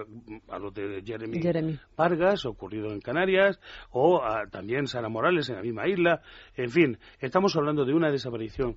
a 0.48 0.58
los 0.58 0.74
de 0.74 1.02
Jeremy, 1.04 1.78
Vargas, 1.96 2.44
ocurrido 2.46 2.92
en 2.92 3.00
Canarias, 3.00 3.60
o 3.90 4.22
a, 4.22 4.46
también 4.50 4.86
Sara 4.86 5.08
Morales 5.08 5.48
en 5.48 5.56
la 5.56 5.62
misma 5.62 5.86
isla. 5.88 6.22
En 6.56 6.70
fin, 6.70 6.98
estamos 7.20 7.54
hablando 7.56 7.84
de 7.84 7.94
una 7.94 8.10
desaparición 8.10 8.76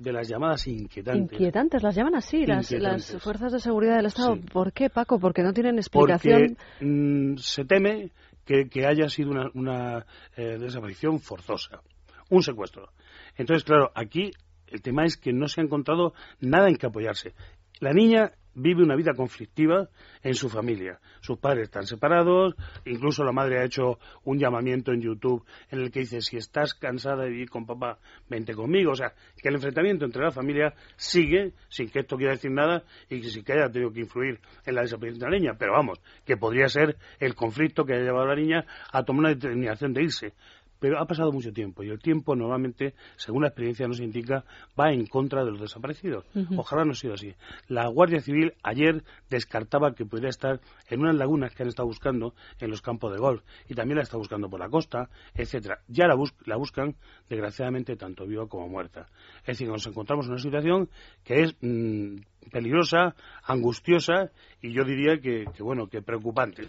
de 0.00 0.12
las 0.12 0.28
llamadas 0.28 0.66
inquietantes. 0.66 1.32
Inquietantes, 1.32 1.82
las 1.82 1.94
llaman 1.94 2.14
así, 2.14 2.46
las, 2.46 2.70
las, 2.72 3.16
fuerzas 3.22 3.52
de 3.52 3.60
seguridad 3.60 3.96
del 3.96 4.06
Estado. 4.06 4.38
¿Por 4.52 4.72
qué, 4.72 4.88
Paco? 4.88 5.18
Porque 5.18 5.42
no 5.42 5.52
tienen 5.52 5.76
explicación. 5.76 6.56
Porque 6.56 6.84
mm, 6.84 7.36
se 7.36 7.64
teme 7.64 8.10
que, 8.44 8.86
haya 8.86 9.08
sido 9.08 9.30
una, 9.30 9.50
una 9.54 10.06
eh, 10.36 10.56
desaparición 10.58 11.20
forzosa, 11.20 11.82
un 12.30 12.42
secuestro. 12.42 12.88
Entonces, 13.36 13.64
claro, 13.64 13.92
aquí 13.94 14.30
el 14.68 14.80
tema 14.80 15.04
es 15.04 15.16
que 15.16 15.32
no 15.32 15.48
se 15.48 15.60
ha 15.60 15.64
encontrado 15.64 16.14
nada 16.40 16.68
en 16.68 16.76
que 16.76 16.86
apoyarse. 16.86 17.34
La 17.80 17.92
niña 17.92 18.32
vive 18.54 18.82
una 18.82 18.96
vida 18.96 19.14
conflictiva 19.14 19.88
en 20.22 20.34
su 20.34 20.48
familia. 20.48 20.98
Sus 21.20 21.38
padres 21.38 21.64
están 21.64 21.86
separados, 21.86 22.54
incluso 22.84 23.24
la 23.24 23.32
madre 23.32 23.58
ha 23.58 23.64
hecho 23.64 23.98
un 24.24 24.38
llamamiento 24.38 24.92
en 24.92 25.00
YouTube 25.00 25.44
en 25.70 25.80
el 25.80 25.90
que 25.90 26.00
dice, 26.00 26.20
si 26.20 26.36
estás 26.36 26.74
cansada 26.74 27.24
de 27.24 27.30
vivir 27.30 27.50
con 27.50 27.66
papá, 27.66 27.98
vente 28.28 28.54
conmigo. 28.54 28.92
O 28.92 28.96
sea, 28.96 29.14
que 29.36 29.48
el 29.48 29.54
enfrentamiento 29.54 30.04
entre 30.04 30.22
la 30.22 30.30
familia 30.30 30.74
sigue, 30.96 31.52
sin 31.68 31.88
que 31.88 32.00
esto 32.00 32.16
quiera 32.16 32.32
decir 32.32 32.50
nada 32.50 32.84
y 33.08 33.20
que 33.20 33.28
sí 33.28 33.42
que 33.42 33.52
haya 33.52 33.70
tenido 33.70 33.92
que 33.92 34.00
influir 34.00 34.40
en 34.66 34.74
la 34.74 34.82
desaparición 34.82 35.20
de 35.20 35.30
la 35.30 35.38
niña. 35.38 35.56
Pero 35.58 35.72
vamos, 35.72 36.00
que 36.24 36.36
podría 36.36 36.68
ser 36.68 36.96
el 37.18 37.34
conflicto 37.34 37.84
que 37.84 37.94
haya 37.94 38.04
llevado 38.04 38.24
a 38.24 38.34
la 38.34 38.36
niña 38.36 38.64
a 38.92 39.02
tomar 39.04 39.20
una 39.20 39.28
determinación 39.30 39.92
de 39.92 40.02
irse. 40.02 40.32
Pero 40.80 40.98
ha 40.98 41.06
pasado 41.06 41.30
mucho 41.30 41.52
tiempo 41.52 41.84
y 41.84 41.90
el 41.90 42.00
tiempo 42.00 42.34
normalmente, 42.34 42.94
según 43.16 43.42
la 43.42 43.48
experiencia 43.48 43.86
nos 43.86 44.00
indica, 44.00 44.44
va 44.78 44.92
en 44.92 45.06
contra 45.06 45.44
de 45.44 45.50
los 45.52 45.60
desaparecidos. 45.60 46.24
Ojalá 46.56 46.84
no 46.84 46.94
sea 46.94 47.14
así. 47.14 47.34
La 47.68 47.86
Guardia 47.86 48.20
Civil 48.20 48.54
ayer 48.62 49.04
descartaba 49.28 49.94
que 49.94 50.06
pudiera 50.06 50.30
estar 50.30 50.60
en 50.88 51.00
unas 51.00 51.16
lagunas 51.16 51.54
que 51.54 51.62
han 51.62 51.68
estado 51.68 51.86
buscando 51.86 52.34
en 52.58 52.70
los 52.70 52.82
campos 52.82 53.12
de 53.12 53.18
golf 53.18 53.42
y 53.68 53.74
también 53.74 53.96
la 53.96 54.02
está 54.02 54.16
buscando 54.16 54.48
por 54.48 54.58
la 54.58 54.68
costa, 54.68 55.10
etcétera. 55.34 55.80
Ya 55.86 56.06
la, 56.06 56.16
la 56.46 56.56
buscan, 56.56 56.96
desgraciadamente, 57.28 57.96
tanto 57.96 58.26
viva 58.26 58.46
como 58.48 58.68
muerta. 58.68 59.06
Es 59.40 59.58
decir, 59.58 59.68
nos 59.68 59.86
encontramos 59.86 60.26
en 60.26 60.32
una 60.32 60.40
situación 60.40 60.88
que 61.24 61.42
es 61.42 61.56
mm, 61.60 62.16
peligrosa, 62.50 63.14
angustiosa 63.44 64.30
y 64.62 64.72
yo 64.72 64.84
diría 64.84 65.18
que, 65.20 65.44
bueno, 65.60 65.86
que 65.86 66.02
preocupante. 66.02 66.64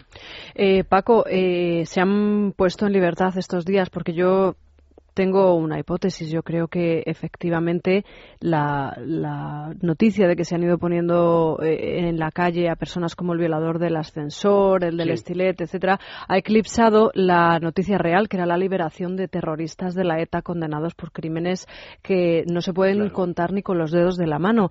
Eh, 0.54 0.84
Paco, 0.84 1.24
eh, 1.28 1.84
se 1.86 2.00
han 2.00 2.52
puesto 2.56 2.86
en 2.86 2.92
libertad 2.92 3.36
estos 3.36 3.64
días 3.64 3.90
porque 4.02 4.14
yo 4.14 4.56
tengo 5.14 5.54
una 5.54 5.78
hipótesis. 5.78 6.28
Yo 6.28 6.42
creo 6.42 6.66
que 6.66 7.04
efectivamente 7.06 8.04
la, 8.40 8.96
noticia 9.80 10.26
de 10.26 10.34
que 10.34 10.44
se 10.44 10.56
han 10.56 10.64
ido 10.64 10.76
poniendo 10.76 11.60
eh, 11.62 12.08
en 12.08 12.18
la 12.18 12.32
calle 12.32 12.68
a 12.68 12.74
personas 12.74 13.14
como 13.14 13.32
el 13.32 13.38
violador 13.38 13.78
del 13.78 13.94
ascensor, 13.94 14.82
el 14.82 14.96
del 14.96 15.10
estilete, 15.10 15.62
etcétera, 15.62 16.00
ha 16.26 16.36
eclipsado 16.36 17.12
la 17.14 17.60
noticia 17.60 17.96
real, 17.96 18.28
que 18.28 18.38
era 18.38 18.46
la 18.46 18.56
liberación 18.56 19.14
de 19.14 19.28
terroristas 19.28 19.94
de 19.94 20.02
la 20.02 20.20
ETA 20.20 20.42
condenados 20.42 20.96
por 20.96 21.12
crímenes 21.12 21.68
que 22.02 22.42
no 22.50 22.60
se 22.60 22.72
pueden 22.72 23.08
contar 23.10 23.52
ni 23.52 23.62
con 23.62 23.78
los 23.78 23.92
dedos 23.92 24.16
de 24.16 24.26
la 24.26 24.40
mano. 24.40 24.70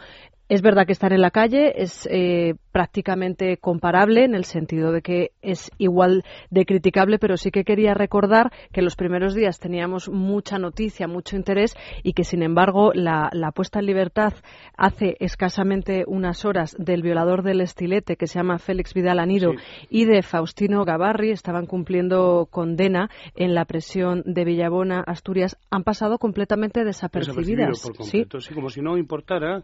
Es 0.51 0.61
verdad 0.61 0.85
que 0.85 0.91
estar 0.91 1.13
en 1.13 1.21
la 1.21 1.31
calle 1.31 1.81
es 1.81 2.05
eh, 2.11 2.55
prácticamente 2.73 3.55
comparable 3.55 4.25
en 4.25 4.35
el 4.35 4.43
sentido 4.43 4.91
de 4.91 5.01
que 5.01 5.31
es 5.41 5.71
igual 5.77 6.25
de 6.49 6.65
criticable, 6.65 7.19
pero 7.19 7.37
sí 7.37 7.51
que 7.51 7.63
quería 7.63 7.93
recordar 7.93 8.51
que 8.73 8.81
en 8.81 8.83
los 8.83 8.97
primeros 8.97 9.33
días 9.33 9.61
teníamos 9.61 10.09
mucha 10.09 10.59
noticia, 10.59 11.07
mucho 11.07 11.37
interés 11.37 11.77
y 12.03 12.11
que, 12.11 12.25
sin 12.25 12.43
embargo, 12.43 12.91
la, 12.93 13.29
puesta 13.55 13.79
en 13.79 13.85
libertad 13.85 14.33
hace 14.75 15.15
escasamente 15.21 16.03
unas 16.05 16.43
horas 16.43 16.75
del 16.77 17.01
violador 17.01 17.43
del 17.43 17.61
estilete 17.61 18.17
que 18.17 18.27
se 18.27 18.37
llama 18.37 18.59
Félix 18.59 18.93
Vidal 18.93 19.19
Anido 19.19 19.53
y 19.89 20.03
de 20.03 20.21
Faustino 20.21 20.83
Gavarri 20.83 21.31
estaban 21.31 21.65
cumpliendo 21.65 22.49
condena 22.51 23.09
en 23.37 23.55
la 23.55 23.63
presión 23.63 24.21
de 24.25 24.43
Villabona, 24.43 25.01
Asturias, 25.07 25.57
han 25.69 25.85
pasado 25.85 26.17
completamente 26.17 26.83
desapercibidas. 26.83 27.89
¿Sí? 28.01 28.25
como 28.53 28.69
si 28.69 28.81
no 28.81 28.97
importara 28.97 29.63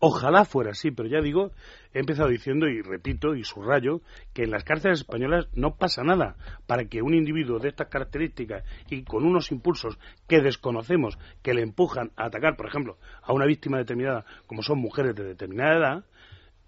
Ojalá 0.00 0.44
fuera 0.44 0.72
así, 0.72 0.90
pero 0.90 1.08
ya 1.08 1.20
digo, 1.20 1.52
he 1.92 2.00
empezado 2.00 2.28
diciendo 2.28 2.68
y 2.68 2.82
repito 2.82 3.34
y 3.34 3.44
subrayo 3.44 4.00
que 4.32 4.42
en 4.42 4.50
las 4.50 4.64
cárceles 4.64 5.00
españolas 5.00 5.48
no 5.54 5.76
pasa 5.76 6.02
nada. 6.02 6.36
Para 6.66 6.84
que 6.86 7.02
un 7.02 7.14
individuo 7.14 7.58
de 7.58 7.68
estas 7.68 7.88
características 7.88 8.64
y 8.90 9.04
con 9.04 9.24
unos 9.24 9.50
impulsos 9.50 9.98
que 10.28 10.40
desconocemos 10.40 11.18
que 11.42 11.54
le 11.54 11.62
empujan 11.62 12.10
a 12.16 12.26
atacar, 12.26 12.56
por 12.56 12.66
ejemplo, 12.66 12.98
a 13.22 13.32
una 13.32 13.46
víctima 13.46 13.78
determinada, 13.78 14.24
como 14.46 14.62
son 14.62 14.78
mujeres 14.78 15.14
de 15.14 15.24
determinada 15.24 15.76
edad, 15.76 16.04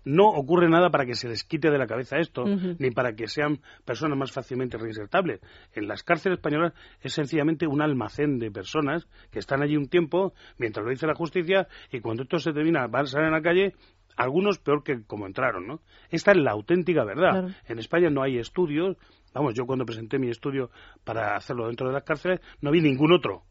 no 0.06 0.28
ocurre 0.28 0.68
nada 0.68 0.88
para 0.90 1.04
que 1.04 1.14
se 1.14 1.28
les 1.28 1.42
quite 1.42 1.68
de 1.68 1.78
la 1.78 1.88
cabeza 1.88 2.16
esto, 2.18 2.44
ni 2.44 2.92
para 2.92 3.14
que 3.14 3.26
sean 3.26 3.58
personas 3.84 4.16
más 4.16 4.30
fácilmente 4.30 4.78
reinsertables. 4.78 5.40
En 5.74 5.88
las 5.88 6.04
cárceles 6.04 6.38
españolas 6.38 6.74
es 7.00 7.12
sencillamente 7.12 7.66
un 7.66 7.82
almacén 7.82 8.38
de 8.38 8.52
personas 8.52 9.08
que 9.32 9.40
están 9.40 9.62
allí 9.62 9.76
un 9.76 9.88
tiempo 9.88 10.32
mientras 10.58 10.84
lo 10.84 10.90
dice 10.90 11.08
la 11.08 11.16
justicia 11.16 11.66
y 11.90 12.00
cuando 12.00 12.22
esto 12.22 12.38
se 12.38 12.52
termina 12.52 12.86
van 12.86 13.02
a 13.02 13.06
salir 13.06 13.26
a 13.26 13.32
la 13.32 13.42
calle 13.42 13.74
algunos 14.16 14.60
peor 14.60 14.84
que 14.84 15.02
como 15.04 15.26
entraron, 15.26 15.66
¿no? 15.66 15.80
Esta 16.08 16.30
es 16.30 16.38
la 16.38 16.52
auténtica 16.52 17.04
verdad. 17.04 17.48
En 17.66 17.80
España 17.80 18.08
no 18.08 18.22
hay 18.22 18.38
estudios, 18.38 18.96
vamos, 19.34 19.54
yo 19.54 19.66
cuando 19.66 19.84
presenté 19.84 20.20
mi 20.20 20.30
estudio 20.30 20.70
para 21.04 21.34
hacerlo 21.34 21.66
dentro 21.66 21.88
de 21.88 21.94
las 21.94 22.04
cárceles 22.04 22.40
no 22.60 22.70
vi 22.70 22.80
ningún 22.80 23.12
otro 23.12 23.42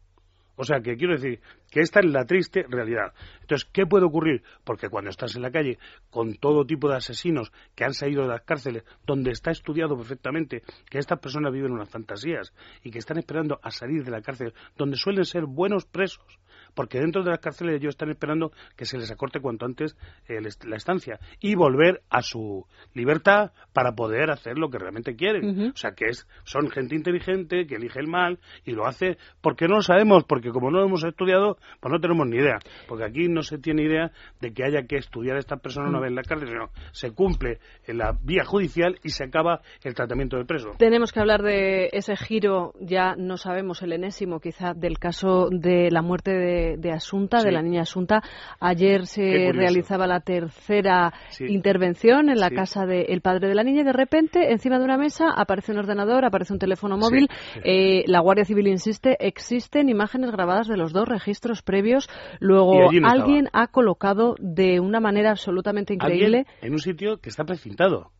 o 0.56 0.64
sea, 0.64 0.80
que 0.80 0.96
quiero 0.96 1.14
decir 1.14 1.40
que 1.70 1.80
esta 1.80 2.00
es 2.00 2.06
la 2.06 2.24
triste 2.24 2.64
realidad. 2.68 3.12
Entonces, 3.42 3.68
¿qué 3.72 3.86
puede 3.86 4.06
ocurrir? 4.06 4.42
Porque 4.64 4.88
cuando 4.88 5.10
estás 5.10 5.36
en 5.36 5.42
la 5.42 5.50
calle 5.50 5.78
con 6.10 6.34
todo 6.36 6.64
tipo 6.64 6.88
de 6.88 6.96
asesinos 6.96 7.52
que 7.74 7.84
han 7.84 7.94
salido 7.94 8.22
de 8.22 8.28
las 8.28 8.42
cárceles, 8.42 8.84
donde 9.06 9.30
está 9.30 9.50
estudiado 9.50 9.96
perfectamente 9.96 10.62
que 10.90 10.98
estas 10.98 11.18
personas 11.18 11.52
viven 11.52 11.72
unas 11.72 11.90
fantasías 11.90 12.52
y 12.82 12.90
que 12.90 12.98
están 12.98 13.18
esperando 13.18 13.60
a 13.62 13.70
salir 13.70 14.04
de 14.04 14.10
la 14.10 14.22
cárcel, 14.22 14.54
donde 14.76 14.96
suelen 14.96 15.24
ser 15.24 15.44
buenos 15.44 15.84
presos, 15.84 16.38
porque 16.76 17.00
dentro 17.00 17.24
de 17.24 17.30
las 17.30 17.40
cárceles 17.40 17.76
ellos 17.76 17.94
están 17.94 18.10
esperando 18.10 18.52
que 18.76 18.84
se 18.84 18.98
les 18.98 19.10
acorte 19.10 19.40
cuanto 19.40 19.64
antes 19.64 19.96
eh, 20.28 20.40
la 20.64 20.76
estancia 20.76 21.18
y 21.40 21.54
volver 21.56 22.02
a 22.10 22.22
su 22.22 22.66
libertad 22.94 23.50
para 23.72 23.92
poder 23.92 24.30
hacer 24.30 24.58
lo 24.58 24.68
que 24.68 24.78
realmente 24.78 25.16
quieren. 25.16 25.70
O 25.70 25.76
sea, 25.76 25.92
que 25.92 26.04
es, 26.10 26.28
son 26.44 26.70
gente 26.70 26.94
inteligente 26.94 27.66
que 27.66 27.76
elige 27.76 27.98
el 27.98 28.08
mal 28.08 28.38
y 28.64 28.72
lo 28.72 28.86
hace 28.86 29.16
porque 29.40 29.66
no 29.66 29.76
lo 29.76 29.82
sabemos, 29.82 30.24
porque 30.24 30.50
como 30.50 30.70
no 30.70 30.78
lo 30.80 30.86
hemos 30.86 31.02
estudiado, 31.02 31.56
pues 31.80 31.90
no 31.90 31.98
tenemos 31.98 32.28
ni 32.28 32.36
idea. 32.36 32.58
Porque 32.86 33.04
aquí 33.04 33.28
no 33.28 33.42
se 33.42 33.58
tiene 33.58 33.82
idea 33.82 34.12
de 34.40 34.52
que 34.52 34.64
haya 34.64 34.82
que 34.86 34.96
estudiar 34.96 35.36
a 35.36 35.40
estas 35.40 35.60
personas 35.60 35.88
una 35.88 36.00
vez 36.00 36.10
en 36.10 36.16
la 36.16 36.22
cárcel, 36.22 36.48
sino 36.48 36.68
se 36.92 37.12
cumple 37.12 37.58
en 37.86 37.98
la 37.98 38.12
vía 38.22 38.44
judicial 38.44 38.98
y 39.02 39.08
se 39.08 39.24
acaba 39.24 39.62
el 39.82 39.94
tratamiento 39.94 40.36
del 40.36 40.44
preso. 40.44 40.72
Tenemos 40.78 41.12
que 41.12 41.20
hablar 41.20 41.42
de 41.42 41.88
ese 41.92 42.16
giro, 42.16 42.74
ya 42.80 43.14
no 43.16 43.38
sabemos 43.38 43.82
el 43.82 43.92
enésimo 43.92 44.40
quizá, 44.40 44.74
del 44.74 44.98
caso 44.98 45.48
de 45.50 45.90
la 45.90 46.02
muerte 46.02 46.32
de 46.32 46.65
de, 46.76 46.92
Asunta, 46.92 47.42
de 47.42 47.52
la 47.52 47.62
niña 47.62 47.82
Asunta. 47.82 48.22
Ayer 48.58 49.06
se 49.06 49.52
realizaba 49.52 50.06
la 50.06 50.20
tercera 50.20 51.12
intervención 51.38 52.30
en 52.30 52.40
la 52.40 52.50
casa 52.50 52.86
del 52.86 53.20
padre 53.20 53.48
de 53.48 53.54
la 53.54 53.62
niña 53.62 53.82
y 53.82 53.84
de 53.84 53.92
repente 53.92 54.52
encima 54.52 54.78
de 54.78 54.84
una 54.84 54.98
mesa 54.98 55.30
aparece 55.30 55.72
un 55.72 55.78
ordenador, 55.78 56.24
aparece 56.24 56.52
un 56.52 56.58
teléfono 56.58 56.96
móvil. 56.96 57.28
Eh, 57.64 58.04
la 58.06 58.20
Guardia 58.20 58.44
Civil 58.44 58.66
insiste, 58.66 59.16
existen 59.20 59.88
imágenes 59.88 60.30
grabadas 60.32 60.66
de 60.66 60.76
los 60.76 60.92
dos 60.92 61.08
registros 61.08 61.62
previos. 61.62 62.08
Luego 62.40 62.90
alguien 63.04 63.48
ha 63.52 63.68
colocado 63.68 64.34
de 64.40 64.80
una 64.80 65.00
manera 65.00 65.30
absolutamente 65.30 65.94
increíble. 65.94 66.46
en 66.62 66.72
un 66.72 66.78
sitio 66.78 67.18
que 67.18 67.28
está 67.28 67.44
precintado, 67.44 68.10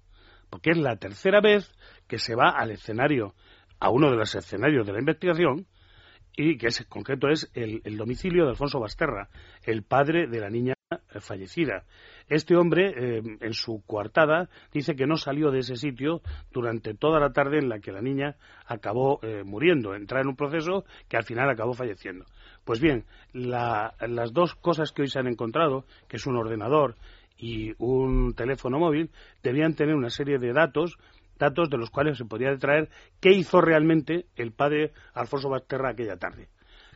porque 0.51 0.71
es 0.71 0.79
la 0.79 0.97
tercera 0.97 1.41
vez 1.41 1.73
que 2.07 2.19
se 2.19 2.35
va 2.35 2.51
al 2.51 2.71
escenario, 2.71 3.35
a 3.81 3.91
uno 3.91 4.11
de 4.11 4.17
los 4.17 4.35
escenarios 4.35 4.87
de 4.87 4.93
la 4.93 5.01
investigación, 5.01 5.67
y 6.37 6.59
que 6.59 6.69
es, 6.69 6.81
en 6.81 6.87
concreto 6.89 7.29
es 7.29 7.51
el, 7.55 7.81
domicilio 7.97 8.45
de 8.45 8.51
Alfonso 8.51 8.79
Basterra, 8.79 9.29
el 9.65 9.83
padre 9.83 10.27
de 10.27 10.39
la 10.39 10.51
niña 10.51 10.75
eh, 10.91 11.21
fallecida. 11.21 11.85
Este 12.29 12.57
hombre, 12.57 12.93
eh, 12.97 13.23
en 13.41 13.55
su 13.55 13.83
coartada, 13.87 14.51
dice 14.73 14.95
que 14.95 15.07
no 15.07 15.17
salió 15.17 15.51
de 15.51 15.61
ese 15.61 15.77
sitio 15.77 16.21
durante 16.53 16.95
toda 16.95 17.19
la 17.19 17.33
tarde 17.33 17.59
en 17.59 17.71
la 17.71 17.79
que 17.79 17.91
la 17.91 18.03
niña 18.03 18.37
acabó 18.67 19.19
eh, 19.23 19.45
muriendo, 19.45 19.95
entrar 19.95 20.23
en 20.23 20.29
un 20.29 20.37
proceso 20.37 20.85
que 21.09 21.17
al 21.17 21.25
final 21.25 21.49
acabó 21.49 21.73
falleciendo. 21.73 22.27
Pues 22.65 22.81
bien, 22.81 23.07
las 23.33 24.33
dos 24.33 24.57
cosas 24.57 24.93
que 24.93 25.03
hoy 25.03 25.09
se 25.09 25.21
han 25.21 25.29
encontrado, 25.29 25.85
que 26.09 26.17
es 26.17 26.27
un 26.27 26.37
ordenador 26.37 26.97
y 27.39 27.75
un 27.79 28.35
teléfono 28.35 28.79
móvil, 28.79 29.11
debían 29.43 29.75
tener 29.75 29.95
una 29.95 30.11
serie 30.11 30.39
de 30.39 30.53
datos 30.53 30.99
datos 31.39 31.71
de 31.71 31.79
los 31.79 31.91
cuales 31.91 32.19
se 32.19 32.25
podría 32.25 32.51
detraer 32.51 32.89
qué 33.21 33.31
hizo 33.31 33.61
realmente 33.61 34.27
el 34.37 34.53
padre 34.53 34.93
Alfonso 35.15 35.49
Basterra 35.49 35.91
aquella 35.91 36.17
tarde. 36.17 36.49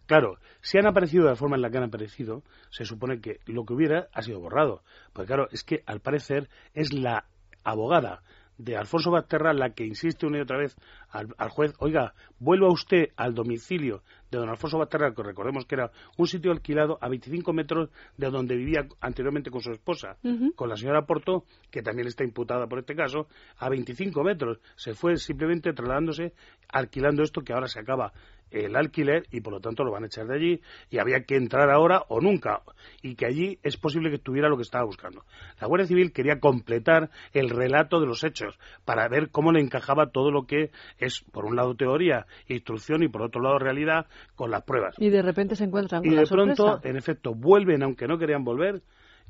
Claro, 0.07 0.39
si 0.61 0.77
han 0.77 0.87
aparecido 0.87 1.25
de 1.25 1.31
la 1.31 1.37
forma 1.37 1.57
en 1.57 1.63
la 1.63 1.71
que 1.71 1.79
han 1.79 1.85
aparecido, 1.85 2.43
se 2.71 2.85
supone 2.85 3.21
que 3.21 3.39
lo 3.47 3.65
que 3.65 3.75
hubiera 3.75 4.09
ha 4.13 4.23
sido 4.23 4.41
borrado. 4.41 4.83
Porque 5.13 5.29
claro, 5.29 5.49
es 5.53 5.63
que 5.63 5.83
al 5.87 6.01
parecer 6.01 6.49
es 6.75 6.93
la 6.93 7.27
abogada 7.63 8.23
de 8.61 8.77
Alfonso 8.77 9.11
Basterra 9.11 9.53
la 9.53 9.71
que 9.71 9.85
insiste 9.85 10.27
una 10.27 10.39
y 10.39 10.43
otra 10.43 10.59
vez 10.59 10.77
al, 11.11 11.49
juez, 11.51 11.73
oiga, 11.79 12.15
vuelva 12.39 12.69
usted 12.69 13.09
al 13.17 13.35
domicilio 13.35 14.03
de 14.31 14.39
don 14.39 14.49
Alfonso 14.49 14.79
Basterra, 14.79 15.13
que 15.13 15.23
recordemos 15.23 15.65
que 15.65 15.75
era 15.75 15.91
un 16.19 16.27
sitio 16.27 16.53
alquilado 16.53 16.99
a 17.01 17.09
25 17.09 17.53
metros 17.53 17.91
de 18.17 18.31
donde 18.31 18.57
vivía 18.57 18.87
anteriormente 19.01 19.51
con 19.51 19.61
su 19.61 19.73
esposa, 19.73 20.19
con 20.55 20.69
la 20.69 20.77
señora 20.77 21.07
Porto, 21.07 21.45
que 21.71 21.83
también 21.83 22.07
está 22.07 22.23
imputada 22.23 22.69
por 22.69 22.79
este 22.79 22.95
caso, 22.95 23.27
a 23.59 23.69
25 23.69 24.23
metros. 24.23 24.61
Se 24.77 24.95
fue 24.95 25.17
simplemente 25.17 25.73
trasladándose, 25.73 26.33
alquilando 26.69 27.23
esto 27.23 27.43
que 27.43 27.53
ahora 27.53 27.67
se 27.67 27.81
acaba 27.81 28.13
el 28.51 28.77
alquiler 28.77 29.27
y 29.31 29.41
por 29.41 29.53
lo 29.53 29.61
tanto 29.61 29.85
lo 29.85 29.93
van 29.93 30.05
a 30.05 30.07
echar 30.07 30.27
de 30.27 30.35
allí 30.35 30.61
y 30.91 30.99
había 30.99 31.23
que 31.25 31.37
entrar 31.37 31.71
ahora 31.71 32.05
o 32.09 32.21
nunca 32.21 32.63
y 33.03 33.15
que 33.15 33.27
allí 33.27 33.59
es 33.63 33.77
posible 33.77 34.11
que 34.11 34.19
tuviera 34.19 34.49
lo 34.49 34.57
que 34.57 34.63
estaba 34.63 34.85
buscando. 34.85 35.25
La 35.61 35.67
Guardia 35.67 35.87
Civil 35.87 36.13
quería 36.13 36.41
completar 36.41 37.11
el 37.33 37.51
relato 37.51 38.01
de 38.01 38.07
los 38.07 38.25
hechos 38.25 38.59
para 38.85 39.09
ver 39.09 39.31
cómo 39.31 39.53
le 39.53 39.61
encajaba 39.61 40.11
todo 40.11 40.31
lo 40.31 40.47
que 40.47 40.71
es 40.99 41.21
por 41.33 41.45
un 41.45 41.57
lado 41.57 41.75
teoría, 41.75 42.27
instrucción 42.49 43.03
y 43.03 43.09
por 43.09 43.23
otro 43.23 43.41
lado 43.41 43.59
realidad 43.59 44.07
con 44.35 44.51
las 44.51 44.63
pruebas. 44.63 44.95
Y 44.99 45.11
de 45.11 45.23
repente 45.23 45.57
se 45.57 45.65
encuentran 45.65 46.03
con 46.03 46.13
Y 46.13 46.17
de 46.17 46.27
pronto, 46.27 46.81
en 46.83 46.97
efecto, 46.97 47.35
vuelven 47.35 47.83
aunque 47.83 48.07
no 48.07 48.19
querían 48.19 48.45
volver 48.45 48.83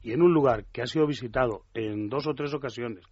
y 0.03 0.13
en 0.13 0.23
un 0.23 0.33
lugar 0.33 0.65
que 0.73 0.83
ha 0.83 0.87
sido 0.87 1.07
visitado 1.07 1.65
en 1.75 2.09
dos 2.09 2.27
o 2.27 2.35
tres 2.35 2.55
ocasiones 2.55 3.05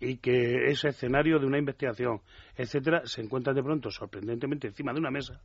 y 0.00 0.18
que 0.18 0.70
es 0.70 0.84
escenario 0.84 1.38
de 1.38 1.46
una 1.46 1.58
investigación, 1.58 2.20
etcétera, 2.56 3.02
se 3.04 3.22
encuentran 3.22 3.56
de 3.56 3.62
pronto 3.62 3.90
sorprendentemente 3.90 4.68
encima 4.68 4.92
de 4.92 5.00
una 5.00 5.10
mesa, 5.10 5.40